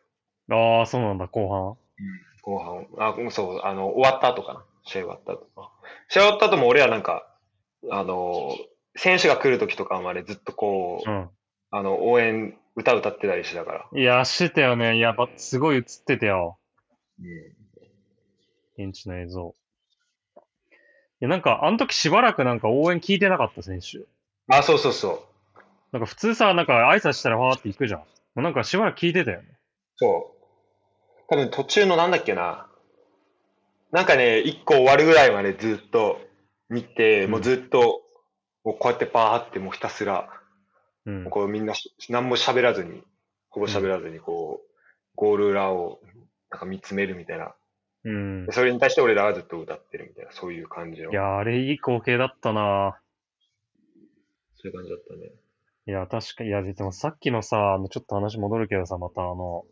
[0.49, 1.77] ああ、そうなんだ、後
[2.41, 2.87] 後半。
[2.99, 4.65] あ、うんそう、あの、終わった後かな。
[4.83, 5.71] 試合終わった後か。
[6.09, 7.27] 試合終わった後も俺はなんか、
[7.89, 8.49] あの、
[8.95, 11.29] 選手が来る時とかまでずっとこう、半。
[11.71, 13.89] あの、応援、歌歌ってたりしてたから。
[13.91, 13.99] うん。
[13.99, 14.97] いや、してたよね。
[14.97, 16.59] いや、ばすごい映ってたよ。
[17.19, 17.23] う
[18.83, 18.89] ん。
[18.89, 19.55] 現地の映像。
[20.35, 20.41] い
[21.21, 24.05] や、なんか、あの時しばらくなんか応援聞いてなかった選手。
[24.47, 25.33] あ、そうそうそう。
[25.91, 27.99] なんか普通さ、なんか挨拶したらファーって行くじゃん。
[28.01, 28.05] も
[28.37, 29.47] うなんかしばらく聞いてたよね。
[29.95, 31.23] そう。
[31.29, 32.67] 多分途中のなんだっけな。
[33.91, 36.19] なんかね、一個終わるぐらいまでずっと
[36.69, 38.02] 見て、うんもうずっと、
[38.63, 40.29] こうやってパーってもうひたすら、
[41.05, 41.29] うん。
[41.29, 43.03] こうみんなし何も喋らずに、
[43.49, 44.71] ほぼ喋らずにこう、
[45.15, 45.99] ゴール裏を
[46.49, 47.53] なんか見つめるみたいな。
[48.05, 48.51] うんで。
[48.51, 51.11] それに対して俺らはずっと歌ってるみたいな、そういう感じの。
[51.11, 52.97] いや、あれいい光景だったな
[54.55, 55.31] そういう感じだったね。
[55.85, 59.65] いや、確かに、いや、でもさっきのさ、あの、ちょっと話戻るけどさ、またあの、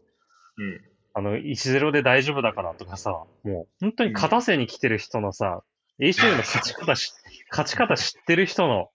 [0.58, 0.82] うん。
[1.14, 5.64] あの、1-0で大丈夫だからとかさ、もう、本当に勝たせに来てる人のさ、
[6.00, 7.14] ACL の勝ち方し、
[7.52, 8.90] 勝ち方知ってる人の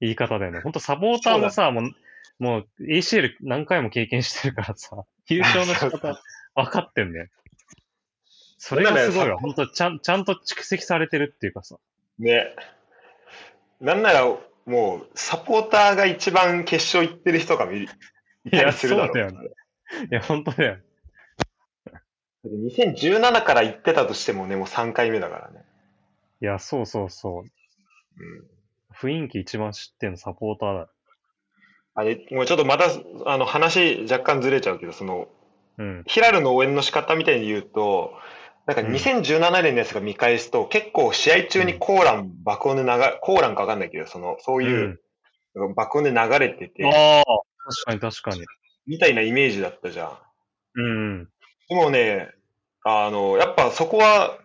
[0.00, 0.60] 言い方だよね。
[0.64, 1.92] 本当サポーターもさ、もう、
[2.38, 6.20] もう ACL 何回も経験してるからさ、優勝の仕方
[6.54, 7.28] 分かってんだよ。
[8.58, 9.38] それがすごいわ。
[9.38, 11.78] 本当ちゃん、ちゃんと蓄積されてるっていうかさ。
[12.18, 12.54] ね。
[13.80, 14.26] なんなら、
[14.66, 17.88] もう、サポーターが一番決勝行ってる人が見る。
[18.50, 20.78] いやそうだよいや、本当だよ。
[22.44, 25.64] 2017から行ってたとしてもね、もう3回目だからね。
[26.42, 27.44] いや、そうそうそう。
[28.20, 28.46] うん。
[28.94, 30.88] 雰囲気一番知ってんのサポーターだ。
[31.94, 32.84] あれ、もうちょっとまた、
[33.26, 35.28] あの、話若干ずれちゃうけど、その、
[35.78, 36.04] うん。
[36.06, 38.14] ヒラルの応援の仕方みたいに言うと、
[38.66, 45.00] なんかうん2017年のやつが見返すと、結構試合中にコーラン爆音で流れ、コーランかわかんないけど、その、そういう、
[45.74, 47.24] 爆音で流れてて、ああ、
[47.84, 48.46] 確かに確かに。
[48.86, 50.18] みたいなイメージだったじゃん。
[50.74, 51.28] うん。
[51.68, 52.30] でもね、
[52.84, 54.38] あの、やっぱそこは、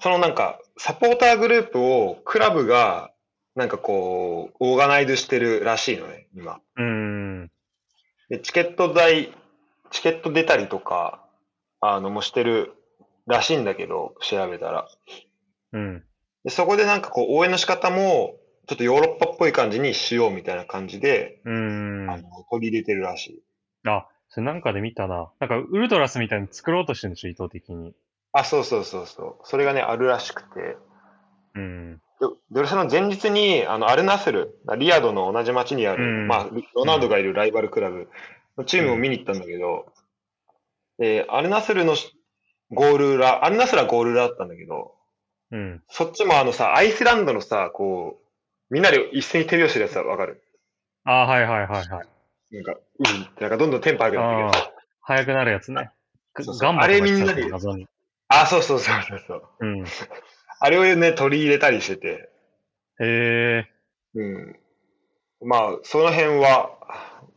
[0.00, 3.10] そのなんか、サポーターグループをクラブが、
[3.54, 6.60] なんかこう、オーガナイズしてるらしいのね、今。
[6.76, 7.50] うん。
[8.28, 9.32] で、チケット代、
[9.90, 11.24] チケット出たりとか、
[11.80, 12.72] あの、もしてる
[13.26, 14.88] らしいんだけど、調べたら。
[15.72, 16.04] うん。
[16.42, 18.36] で、そこでなんかこう、応援の仕方も、
[18.66, 22.10] ちょっとヨーロッパっぽい感じにしようみたいな感じで、うん。
[22.10, 23.42] あの、取り入れてるらしい。
[23.86, 25.30] あ、それなんかで見たな。
[25.38, 27.94] なんか、ウルトラスみたいに作ろうとしてるんでしょ、意図的に。
[28.32, 29.36] あ、そうそうそうそう。
[29.44, 30.76] それがね、あるらしくて。
[31.54, 32.02] うん。
[32.50, 38.08] で、でその前日に、あの、アルナスル、リヤドの同じ町にある、うんまあ、ロナウドがいるライバルクラブ
[38.56, 39.92] のチームを見に行ったんだけど、
[40.98, 41.96] で、アルナスルの
[42.70, 44.94] ゴール裏、アルナスルはゴール裏だったんだけど、
[45.50, 45.82] うん。
[45.88, 48.18] そっちもあのさ、アイスランドのさ、こ
[48.70, 50.42] う、みんなで一斉に手拍子するやつはわかる？
[51.04, 51.88] あはいはいはいはい。
[52.54, 55.90] なんか、うんって、なんかどんどんテンポ上げてくるああ、早くなるやつね。
[56.36, 57.44] そうそうガンバとかあれみんなで。
[58.28, 59.42] あ、そうそうそうそうそう。
[59.60, 59.84] うん。
[60.60, 62.30] あれをね、取り入れたりしてて、
[63.00, 63.70] へえ。
[64.14, 64.56] うん。
[65.40, 66.70] まあ、その辺は、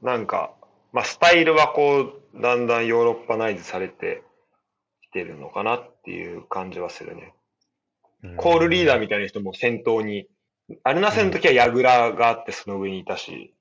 [0.02, 0.54] なんか、
[0.94, 4.24] まあ、スタイルはこう、だんだんヨーロッパナイズされて
[5.02, 7.34] きてるのかなっていう感じはするね。
[8.38, 10.28] コールリーダーみたいな人も先頭に、
[10.84, 13.54] アルナセの時はヤグラがあってその上にいたし、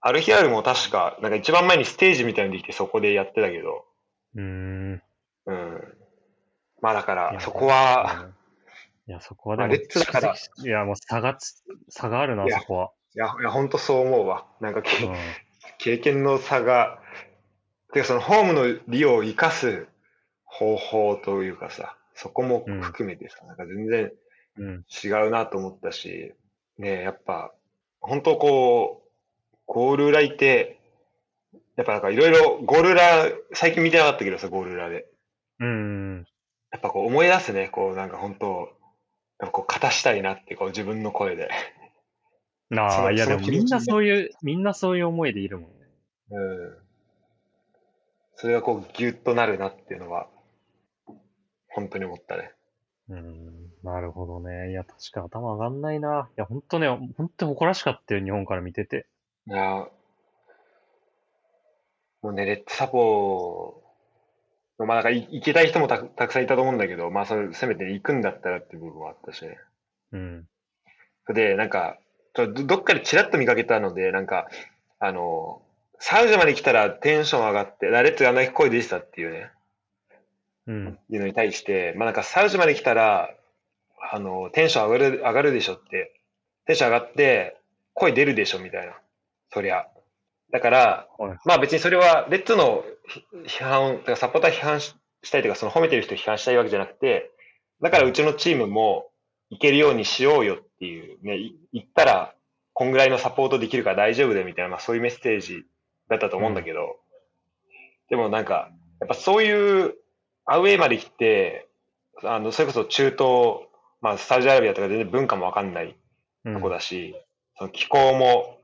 [0.00, 3.84] アルヒアルも確か、なんか一番前にステージみたいにできてそこでやってたけど、
[4.34, 5.02] うーん。
[5.46, 5.94] うん。
[6.80, 8.30] まあだから、そこは、
[9.10, 12.92] いや、そこはでも、まあレッツだからいや、もう差がつ、差があるな、そこは。
[13.16, 14.46] いや、いや、ほんとそう思うわ。
[14.60, 15.16] なんかけ、うん。
[15.78, 17.02] 経験の差が、
[17.92, 19.88] てかそのホームの利を生かす
[20.44, 24.12] 方法というかさ、そこも含めてさ、なんか全然
[24.58, 24.84] うん。
[25.04, 26.32] 違うなと思ったし、
[26.78, 27.52] ねえやっぱ、
[28.00, 29.10] 本当こう、
[29.66, 30.78] ゴール裏いて、
[31.74, 33.02] やっぱなんかいろいろゴール裏、
[33.54, 35.06] 最近見てなかったけどさ、ゴール裏で。
[35.58, 36.26] うん。
[36.70, 38.79] やっぱこう思い出すね、こうなんか本当、
[39.48, 41.50] こう勝たしたいなって、こう自分の声で。
[42.72, 45.76] そああ、いや、でもみんなそういう、みんなそういう思いでいるもんね。
[46.30, 46.78] うん。
[48.36, 50.28] それがこうギュッとなるなっていうのは、
[51.68, 52.52] 本当に思ったね。
[53.08, 53.70] うん。
[53.82, 54.70] なるほどね。
[54.70, 56.28] いや、確か頭上がんないな。
[56.30, 59.06] いや、ほんとね、ほんと誇らしかったよ、日本から見てて。
[59.46, 59.88] いや、
[62.22, 63.79] もうね、レッドサポー、
[64.86, 69.58] まあなんかい行けたい人もたくたくさんいたと思うんだけど、まあそれせめて行くんだったらっていう部分はあったしね。
[70.12, 70.46] うん。
[71.32, 71.98] で、なんか、
[72.34, 74.48] ちょどどっかでチラッと見かけたので、なんか、
[74.98, 75.62] あの、
[75.98, 79.50] サウジまで来たらテンション上がって、レッツがあんだけ声出てたっていうね、
[80.66, 80.98] うん。
[81.10, 83.34] いうのに対して、まあなんかサウジまで来たら、
[84.12, 86.20] あの、テンション上がる、上がるでしょって、
[86.66, 87.56] テンション上がって、
[87.94, 88.98] 声出るでしょみたいな。
[89.52, 89.86] そりゃ。
[90.52, 91.38] だから、はい。
[91.44, 92.84] まあ別にそれは、レッツの
[93.46, 97.30] 批判、だからサポーター批判ししたいというか、その褒めてる人を批判したいわけじゃなくて、
[97.80, 99.10] だからうちのチームも
[99.50, 102.34] いけるようにしようよっていう、ね、い言ったら、
[102.72, 105.64] こんぐらいのサポートできるから大丈夫だよみたいな、まあそういうメッセージ
[106.08, 106.96] だったと思うんだけど、
[108.08, 109.94] でもなんか、やっぱそういう
[110.46, 111.68] アウェーまで来て、
[112.22, 113.68] あの、それこそ中東、
[114.00, 115.96] まあサウジアラビアとか全然文化もわかんない
[116.44, 117.14] うんとこだし、
[117.58, 118.59] その気候も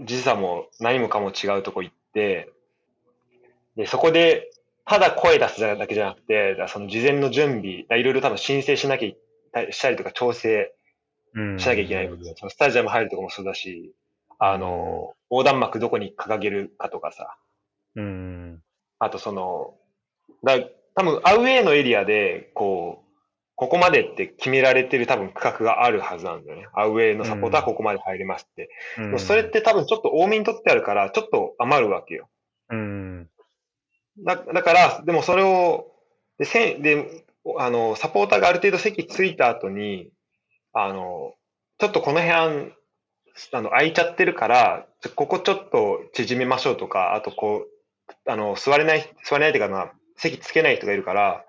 [0.00, 2.50] 時差も何もかも違うとこ行って、
[3.76, 4.50] で、そこで、
[4.84, 10.72] ただ声出すだけじゃなくて、その事前の準備、いろいろ多分申請しなきゃいしたりとか調整
[11.34, 11.58] うん。
[11.58, 13.92] しなきゃいけない部分、そのスタジアム入るとこもそうだし、
[14.38, 17.36] あの、横断幕どこに掲げるかとかさ、
[17.94, 18.62] うん。
[18.98, 19.74] あとその、
[20.42, 20.58] だ
[20.94, 23.09] 多分アウェーのエリアで、こう、
[23.60, 26.66] ここまでって決められてる多分区画があるはずなんだよね。
[26.72, 28.70] アウェイのサポーターはここまで入りますって。
[28.96, 32.30] うでもそれって多分ちょっと多めに取ってあるから、ちょっと余るわけよ。
[32.70, 33.28] うん。
[34.24, 35.92] だだから、でもそれを、
[36.38, 37.22] で、せんで、
[37.58, 40.08] あの、サポーターがある程度席ついた後に、
[40.72, 41.34] あの、
[41.76, 42.72] ちょっとこの辺、
[43.52, 51.44] あの、空いちゃってるから、ここちょっと縮めましょうとか、あとこう、あの、座れない、座れないというかな、席つけない人がいるから、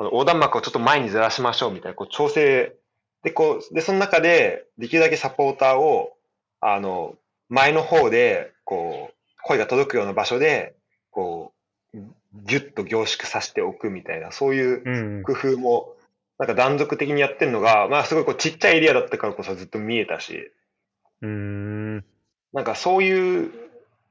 [0.00, 2.74] この横断幕をちょっと前にずらしましょうみたいな、こう調整、
[3.22, 6.16] で、こう、で、その中で、できるだけサポーターを、
[6.62, 7.16] あの、
[7.50, 10.74] 前の方で、こう、声が届くような場所で、
[11.10, 11.52] こ
[11.92, 11.98] う、
[12.46, 15.22] ぎゅっと凝縮させておくみたいな、そういううん。
[15.22, 15.94] 工夫も、
[16.38, 20.50] なんか断続的にやってるのが、まあすごいこうちっちゃいエリアだったからこそずっと見えたし、
[21.20, 21.96] うん。
[22.54, 23.52] なんかそういう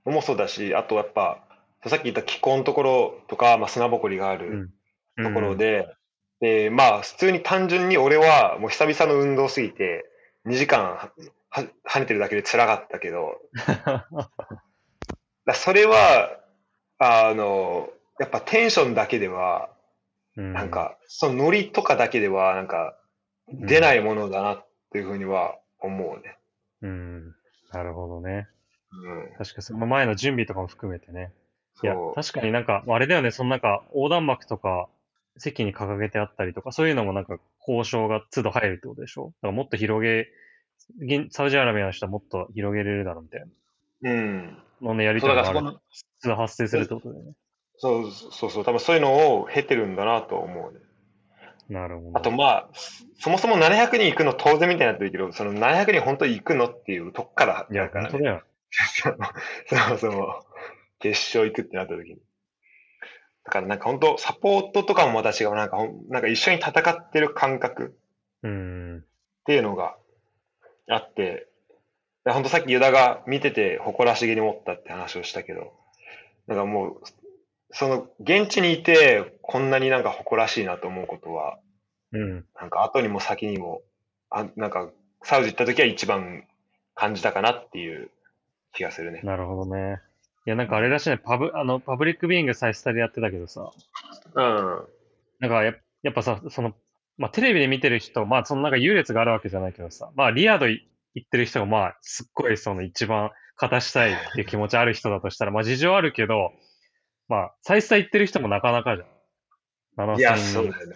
[0.05, 1.43] のもそうだし、あとやっぱ、
[1.87, 4.69] さっき言った気候のところとか、まあ砂ぼこりがある
[5.23, 5.87] ところで、
[6.39, 10.05] で、まあ普通に単純に俺はもう久々の運動すぎて、
[10.45, 11.11] 2時間は
[11.49, 13.41] は跳ねてるだけで辛かったけど、
[15.45, 16.39] だそれは、
[16.99, 19.69] あの、やっぱテンションだけでは、
[20.37, 22.95] うん、なんか、そのノリとかだけでは、なんか、
[23.47, 26.37] 出ないものだなっていうふうには思うね。
[26.81, 27.35] うん。
[27.71, 28.47] なるほどね。
[28.91, 29.33] うん。
[29.37, 31.33] 確かにその前の準備とかも含めてね。
[31.81, 31.95] いや。
[32.13, 34.87] 確かになんか、あれだよね、そのなんか、横断幕とか、
[35.39, 39.25] 席に掲げてあったりとか、そういうのもなんか、交渉が都度入るってことでしょ？
[39.25, 40.27] だからもっと広げ、
[40.99, 43.45] 現サウジアラビアの人はもっと広げれるだろうみたい
[44.01, 44.57] うん。
[44.81, 45.61] なのね、やりとりが都
[46.23, 47.33] 度発生するってことだよね。
[47.77, 50.79] そうそうそう、多分そういうのを経てるんだなと思うね。
[51.69, 52.17] なるほど。
[52.17, 52.69] あとまあ、
[53.19, 58.09] そもそも700人行くの当然みたいになってるけど、その700人本当に行くのっていうとこからいや、だからね。
[58.11, 58.43] 本当だよ。
[59.67, 60.45] そもそも、
[60.99, 62.17] 決勝行くってなった時に。
[63.49, 65.55] だからなんか本当サポートとかもまた違う。
[65.55, 65.77] なんか
[66.09, 67.97] なんか一緒に戦ってる感覚。
[68.43, 68.97] うん。
[68.99, 69.01] っ
[69.45, 69.95] ていうのが
[70.87, 71.47] あって、
[72.25, 75.73] で本当さっきユダが見てて誇らしげに思ったって話をしたけど、
[76.45, 77.01] なんかもう、
[77.71, 81.57] その現地にいてこんなになんか誇らしいなと思うことは、
[82.11, 82.45] うん。
[82.55, 83.81] なんか後にも先にも、
[84.29, 84.91] あなんか
[85.23, 86.43] サウジ行った時は一番
[86.93, 88.11] 感じたかなっていう
[88.73, 89.21] 気がするね。
[89.23, 90.03] なるほどね。
[90.45, 93.71] いや、なんかあれらしいね、パブ、あの、パブリックビーイングサイスタでやってたけどさ、
[94.33, 94.87] うん。
[95.39, 96.73] なんかやっやっぱさ、その、
[97.17, 106.51] まあ、テレビで見てる人、まあ、そのなんか優劣があるわけじゃないけどさ、まあ、リアドい行ってる人が、まあ、すっごいその一番勝たしたいっていう気持ちある人だとしたら、まあ、事情あるけど、
[107.27, 110.09] まあ、サイスタ行ってる人もなかなかじゃん。
[110.15, 110.95] 7000いや、人そうだよね。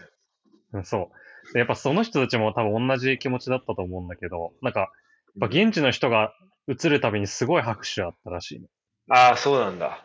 [0.73, 1.11] うんそ
[1.49, 1.53] う。
[1.53, 4.89] でやっぱその人たちも多分同じ気持ちだったと思うんだけど、なんか、やっ
[5.41, 6.33] ぱ現地の人が
[6.69, 8.67] 映るたびにすごい拍手あったらしいね。
[9.09, 10.03] ああ、そうなんだ。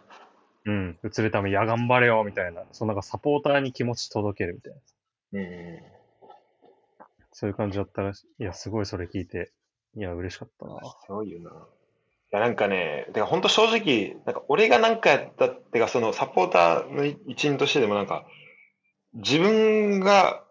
[0.65, 0.99] うん。
[1.05, 2.65] 映るために、いや、頑張れよ、みたいな。
[2.73, 5.41] そのなんかサポーターに気持ち届けるみたいな。
[5.41, 5.99] うん。
[7.33, 8.43] そういう感じだったらしい。
[8.43, 9.53] いや、すごいそれ聞いて。
[9.97, 10.81] いや、嬉しかったな。
[11.07, 11.51] すごいよな。
[11.51, 11.55] い
[12.33, 18.27] や、なんかね、てか本当正直、なんか俺がなんかやったってか、そのサポーターの一員としてでもなんか、
[19.15, 20.45] 自分が、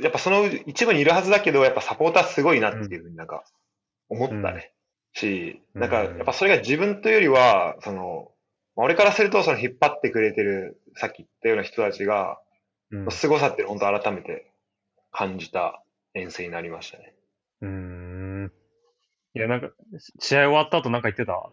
[0.00, 3.44] やっぱその一部にいるはずだけど、やっぱサポーターすごいなっていうふうになんか
[4.08, 4.60] 思ったね。
[4.60, 4.75] し、うん
[5.74, 8.30] なんかやっぱそれが自分というよりは、その、
[8.76, 12.38] 俺からするとその引っ張ってくれてる、さっき言ったような人たちが、
[12.90, 13.10] うん。
[13.10, 14.52] 凄さって本当改めて
[15.12, 15.82] 感じた
[16.14, 17.14] 遠征になりましたね。
[17.62, 18.52] うーん。
[19.34, 19.70] いや、なんか、
[20.20, 21.50] 試合終わった後なんか言ってた？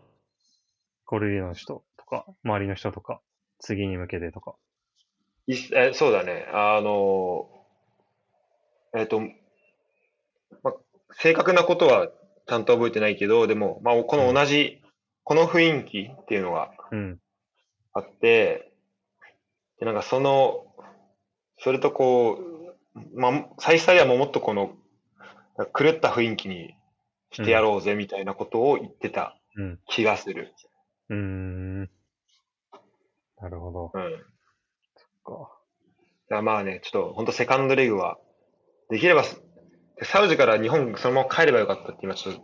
[1.06, 3.22] ゴルリの人とか、周りの人とか、
[3.60, 4.56] 次に向けてとか。
[5.48, 6.48] いえそうだね。
[6.54, 7.50] あの、
[8.96, 9.22] えっ、と、
[10.64, 10.74] ま、
[11.14, 12.10] 正確なことは
[12.46, 14.82] ちゃんと覚えてないけど、でも、まあ、この同じ、
[15.24, 17.20] この雰囲気っていうのがうん。
[17.94, 18.72] あって、
[19.80, 20.66] で、なんかその、
[21.60, 22.40] それとこ
[22.96, 24.76] う、まあ、再スタではもっとこの、
[25.78, 26.76] 狂った雰囲気に
[27.32, 29.80] してやろうぜみたいなことを言ってたうん。
[29.88, 30.54] 気がする。
[31.10, 31.82] うーん。
[33.40, 33.92] なるほど。
[33.94, 34.24] うん。
[35.24, 35.32] か。
[35.34, 38.18] だからまあね、ちょっと本当セカンドレグは、
[38.90, 39.24] できれば、
[40.02, 42.42] サウジから日本そのまま帰ればよかったって今ちょっと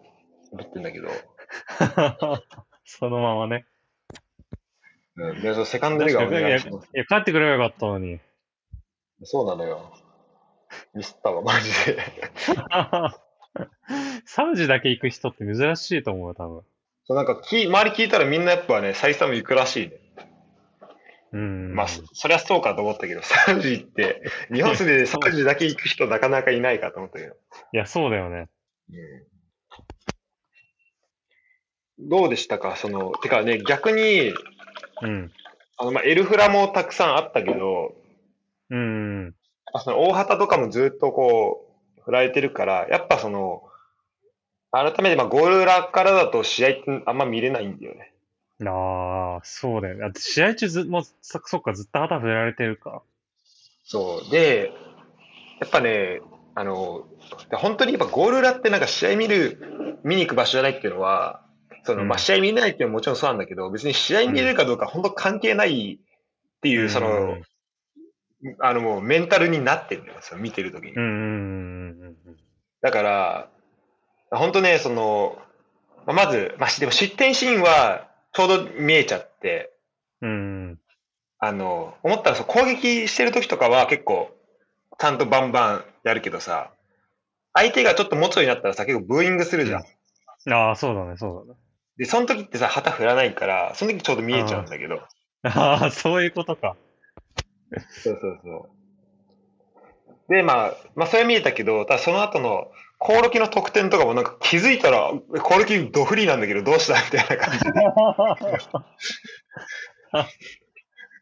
[0.51, 1.09] 思ってんだけど、
[2.85, 3.65] そのままね。
[5.15, 6.89] うん、でそのセカンドレグはお願いします。
[6.93, 8.19] いや、帰ってくればよかったのに。
[9.23, 9.91] そうなのよ。
[10.93, 11.97] ミスったわ、マジで。
[14.25, 16.63] サウジだけ行く人って珍しいと思うよ、多分。
[17.05, 19.99] そうなんかき、周り聞いたらみんなやっぱね、サイスタム行くらしいね。
[21.31, 21.73] うん。
[21.75, 27.35] まあ、そそりゃそうかと思ったけど、サウジ行って、 日本でサウジだけ行く人なかなかいないかと思ったけど。
[27.73, 28.49] いや、そうだよね。
[31.99, 32.75] うん、どうでしたか？
[32.75, 34.33] その、てかね、逆に、
[35.01, 35.31] うん。
[35.77, 37.95] あの、まあ、エルフラもたくさんあったけど、
[38.69, 39.35] うん。
[39.83, 41.67] その大畑とかもずっとこ
[41.97, 43.63] う、振られてるから、やっぱその、
[44.71, 48.13] 改めてまあゴール裏からだと試合ってあんま見れないんだよね。
[48.67, 50.01] ああ、そうだよね。
[50.01, 53.03] だって試合中ず、もう、そそっか、ずっと旗振られてるか。
[53.85, 54.31] そう。
[54.31, 54.71] で、
[55.61, 56.21] やっぱね、
[56.55, 57.07] あの、
[57.51, 61.45] 本当にやっぱゴール裏ってなんか試合見る、見に行く場所じゃないっていうのは、
[61.83, 67.37] その、うんまあ試合見れないっていうのももちろんそうなんだけど、別に試合見れるかどうか本当関係ないっていう、その、
[68.59, 70.93] あのもうメンタルになってるんだよ、その見てるときに。
[70.93, 72.37] うん、うん、うん、うん。
[72.81, 73.49] だから、
[74.31, 75.37] 本当ね、その、
[76.05, 79.73] まあまず、まあ、しでも失点シーンはちょうど見えちゃって、
[80.21, 80.33] うん、う
[80.73, 80.79] ん。
[81.39, 84.35] あの、思ったらそう攻撃してる時とかは結構、
[84.97, 86.71] ちゃんとバンバンやるけどさ、
[87.53, 90.53] 相手がちょっと持つようになったらさ、結構ブーイングするじゃん。
[90.53, 91.59] ああ、そうだね、そうだね。
[91.97, 95.01] で、その時ってさ、旗振らないから、その時ちょうど見えちゃうんだけど。
[95.43, 96.75] ああ、そういうことか。
[98.03, 98.69] そうそうそ
[100.29, 100.33] う。
[100.33, 107.63] で、まあ、まあ、それは見えたけど、ただその後の、コオロキの得点とかもなんか気づいたら、コオロキドフリーなんだけどどうしたみたいな感じ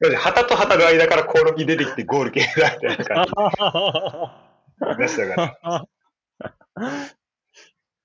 [0.09, 0.15] で。
[0.17, 3.28] 旗と旗の間からコオロキ出てきてゴール決めたみたいな感
[4.93, 5.59] じでしたか
[6.75, 7.07] ら。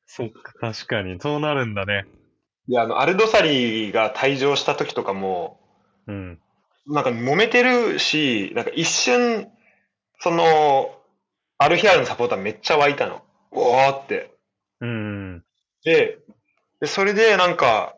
[0.07, 1.19] そっか、確かに。
[1.19, 2.05] そうなるんだね。
[2.69, 5.59] で、あの、アルドサリが退場した時とかも、
[6.07, 6.39] うん。
[6.87, 9.51] なんか揉めてるし、なんか一瞬、
[10.21, 10.95] その、
[11.57, 13.23] アルヒラルのサポーターめっちゃ湧いたの。
[13.53, 14.31] おーって。
[14.81, 15.45] うん。
[15.85, 16.19] で、
[16.81, 17.97] でそれでなんか、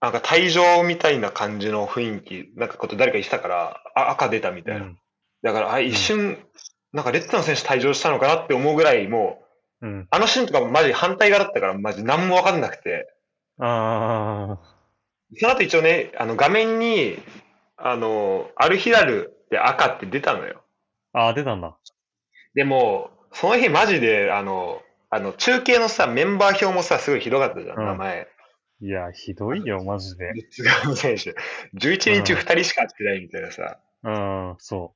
[0.00, 4.86] なんか退場みたいな感じの雰囲気、なんかこと誰か言ってたから、あ、赤出たみたいな。
[4.86, 4.98] うん。
[5.42, 6.38] だから、あ、一瞬、
[6.92, 9.42] なんかレッツの選手退場したのかなって思うぐらい、も
[9.80, 10.06] う、うん。
[10.10, 13.12] あのシーンとかマジ反対側だったから、マジ何もわかんなくて。
[13.58, 14.82] ああ。
[15.38, 17.18] その後一応ね、あの画面に、
[17.76, 20.62] あの、アルヒラルで赤って出たのよ。
[21.12, 21.76] ああ、出たんだ。
[22.54, 24.80] でも、その日マジで、あの、
[25.14, 28.28] あの、中継のさ、メンバー表もさ、すごいひどかったじゃん、うん名前。
[28.80, 30.24] いや、ひどいよ、マジで。
[30.24, 31.34] レッツ側の選手。
[31.76, 33.78] 11人中2人しか会ってないみたいなさ。
[34.04, 34.94] うん、そ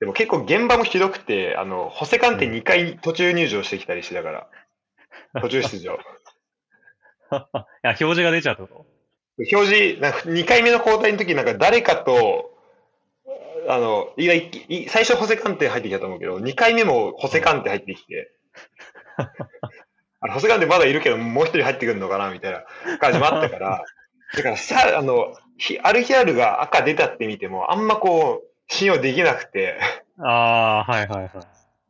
[0.00, 4.48] でも結構現場もひどくて、あの、ホセカンテ2回途中入場してきたりしてたから。
[5.40, 5.94] 途中出場。
[5.94, 5.96] う。
[7.32, 7.40] いや、
[7.82, 8.84] 表示が出ちゃうってこ
[9.38, 12.50] 表示、なんか2回目の交代の時なんか誰かと、
[13.66, 18.30] あの、いやいい最初ホセカンテ入ってきたと思うけど、2回目もホセカンテ入ってきて、
[20.20, 22.64] あのホセカンテまだいるけど、もう一人入ってくるのかなみたいな
[22.98, 23.84] 感じもあったから、
[24.34, 29.78] だからさ、あの、ヒアルヒアルが赤出たって見ても、あんまこう、信用できなくて、
[30.18, 31.30] とああ、はいはいはい。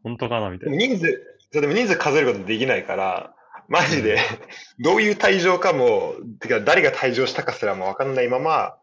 [0.02, 0.86] 本当かな、みたでいな。
[0.86, 3.34] も人数、そうでも人数数えることできないから、
[3.68, 4.18] マジで、
[4.78, 8.76] どういう退場かも、てか誰が退場したかすらもわかんないまま、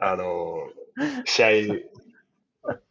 [0.00, 0.70] あの、
[1.24, 1.82] 試合終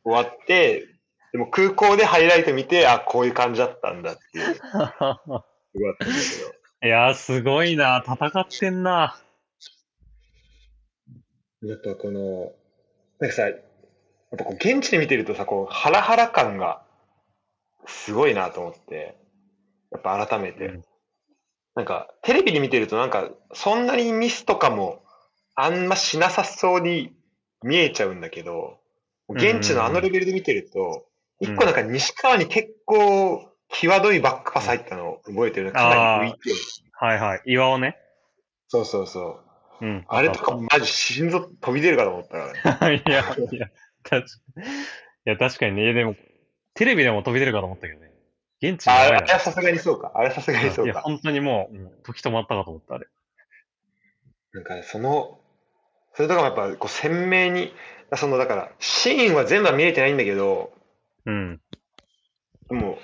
[0.04, 0.88] わって、
[1.32, 5.46] でも空港でハイライト見て、あ、こういう感じだったんだっていう、すごかったんだ
[6.82, 8.04] けいやー、すごいな。
[8.06, 9.16] 戦ってんな。
[11.62, 11.70] ど。
[11.70, 12.52] やっぱこの、
[13.20, 13.62] なんかさ、やっ
[14.38, 16.84] ぱこう現地で見てるとさ、こう、ハラハラ感が
[17.86, 19.16] すごいなと思って、
[19.92, 20.66] やっぱ改めて。
[20.66, 20.84] うん
[21.74, 25.06] なんか、テレビで見てるとなんか、そんなにミスとかも、
[25.56, 27.14] あんましなさそうに
[27.64, 28.80] 見えちゃうんだけど、
[29.30, 31.11] 現地のあのレベルで見てると、うん
[31.42, 35.72] 一個なんか西川に結構、際どいバックパス入ったのを覚えてる。
[35.72, 36.52] かなり浮いて。
[36.94, 37.42] はいはい。
[37.46, 37.98] 岩をね。
[38.68, 39.42] そうそうそ
[39.82, 39.86] う。
[39.86, 40.06] うん。
[40.08, 43.04] あれとかマジ心臓飛び出るかと思ったからね。
[43.08, 43.22] いや、
[43.52, 43.70] いや、
[44.04, 44.28] 確か
[44.62, 44.66] い
[45.26, 45.94] や、確かにね。
[45.94, 46.16] でも、
[46.76, 48.12] テレビでも飛び出るかと思ったけどね。
[48.62, 50.12] 現地ああれはさすがにそうか。
[50.14, 51.02] あれはさすがにそいうや、か。
[51.02, 53.08] 本当にもう、うん時止まったかと思った、あれ。
[54.54, 55.40] なんかね、その、
[56.14, 57.74] それとかもやっぱこう鮮明に、
[58.16, 60.74] そのだから、シーンは全部は見えてないんだけど、
[61.26, 61.62] うん。
[62.70, 62.98] でも、やっ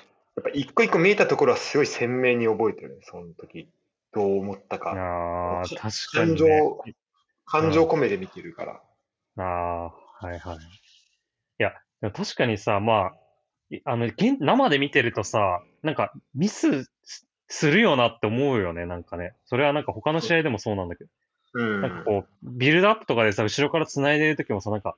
[0.44, 3.70] ぱ一個一個見えたところはすごい鮮明に覚えてるね、その時。
[4.14, 4.92] どう思ったか。
[4.92, 6.96] ああ、確か感情にね。、
[7.46, 8.82] 感情込めて見てるから。
[9.38, 10.58] ああ、はいはい。
[10.58, 10.60] い
[11.60, 11.74] や、
[12.12, 13.14] 確かにさ、まあ、
[13.70, 19.34] いあの、現生で見てるとさ、なんか、ミスすするよなって思うよね、なんかね。
[19.46, 21.10] それはなんか他の試合でもそうなんだけど。
[21.54, 21.82] うん。
[21.82, 24.96] なんかこう、ビルドアップとかでさ、後ろから繋いでる時もさ、なんか、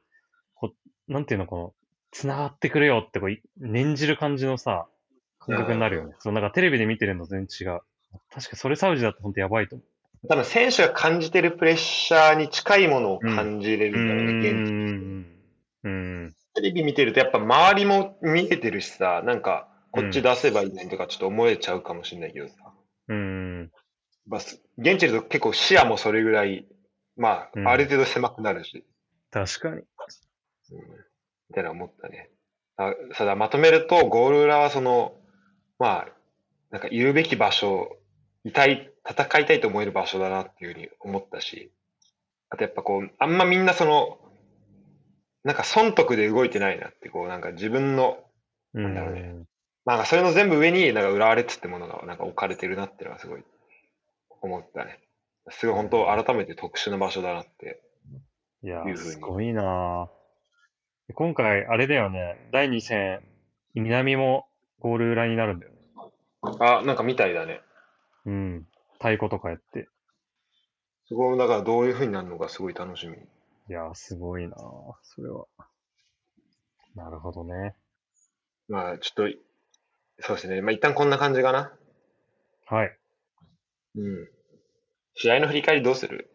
[0.55, 0.74] こ
[1.07, 1.74] う、なんていうの、この、
[2.12, 4.88] 繋がってくれよってこう、い念じる感じのさ、
[5.39, 6.16] 感覚になるよね。
[6.20, 7.82] そう、なんかテレビで見てるのと全然違う。
[8.32, 9.84] 確かそれサウジだと本当やばいと思
[10.28, 13.91] 多分選手が感じてるプレッシャーに近いものを感じれう。
[13.91, 15.39] るんだろうね、現地ん。
[15.84, 16.36] うん。
[16.55, 22.53] テレビ見てるとやっぱ周りも見えてるしさ、なんか、こっち出せばいいのにとかちょっと思えちゃうかもしれないけどさ。
[23.07, 23.72] うん。
[24.28, 26.68] まあ、す現地でと結構視野もそれぐらい、
[27.18, 28.86] まうんあ、ある程度狭くなるし、
[29.32, 29.76] 確かに。
[29.76, 29.84] うん、
[31.49, 32.29] みたいな思ったね。
[32.77, 35.13] あそうだ、まとめると、ゴール裏はその、
[35.79, 36.07] まあ、
[36.71, 37.97] なんかいるべき場所、
[38.43, 41.71] いたい、戦いたいと思える場所だなっていうふうに思ったし、
[42.49, 44.17] あとやっぱこう、あんまみんなその、
[45.43, 48.19] なんか損得で動いてないなって、こう、なんか自分の、
[48.73, 49.45] うなんだろうねん。
[49.85, 53.43] まあそれの全部上に、なんか浦和レッズってものがなんか置かれてるなっていうのはすごい
[54.41, 54.99] 思ったね。
[55.49, 57.81] すごい本当改めて特殊な場所だなって。
[58.61, 60.18] いやすごいなぁ
[61.14, 62.49] 今回、あれだよね。
[62.51, 63.22] 第2戦、
[63.74, 64.47] 南も
[64.80, 65.78] ゴール裏になるんだよね。
[66.60, 67.62] あ、なんかみたいだね。
[68.26, 68.68] うん。
[68.93, 69.88] 太鼓とかやって。
[71.07, 73.16] そこだからどういう風になるのかすごい楽しみ。
[73.16, 73.18] い
[73.68, 74.60] や、すごいなぁ
[75.01, 75.45] それは。
[76.95, 77.76] なるほどね。
[78.68, 79.38] まあちょっと、
[80.20, 80.62] そうですね。
[80.62, 81.74] まあ一旦こんな感じかな。
[82.68, 82.97] はい。
[83.95, 84.30] うん。
[85.16, 86.30] 試合の振り返りどうする？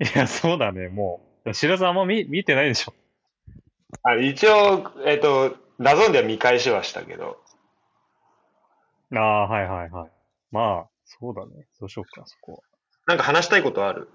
[0.00, 1.54] いや、そうだね、もう。
[1.54, 2.94] 白さんあんま見、見てないでしょ。
[4.02, 7.42] あ一応、えっ、と、 DAZN では見返しはしたけど、
[9.14, 10.10] ああ、はいはいはい。
[10.50, 11.66] まあ、そうだね。
[11.78, 12.58] どうしようか、そこは。
[13.06, 14.08] なんか話したいことある？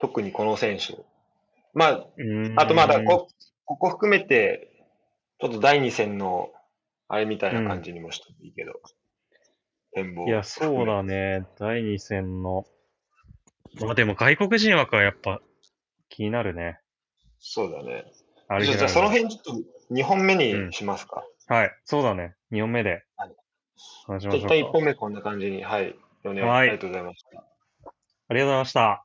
[0.00, 1.04] 特にこの選手。
[1.74, 2.06] まあ、
[2.56, 3.28] あとまだこ、
[3.64, 4.86] ここ含めて、
[5.40, 6.50] ちょっと第2戦の、
[7.08, 8.72] あれみたいな感じにもしてもいいけど、
[9.94, 10.26] 展望。
[10.26, 11.46] いや、そうだね。
[11.58, 12.64] 第2戦の。
[13.80, 15.40] まあでも外国人枠はやっぱ
[16.10, 16.78] 気になるね。
[17.38, 18.04] そうだね。
[18.60, 21.24] じゃあその辺ちょっと2本目にしますか。
[21.48, 22.34] はい、そうだね。
[22.52, 23.34] 2本目ではい
[24.06, 24.70] 話しじゃあ一旦1ましょうか。
[24.72, 25.94] 本目こんな感じに、はい。
[26.24, 27.38] お願いはいありがとうございました。
[27.38, 29.04] ありがとうございました。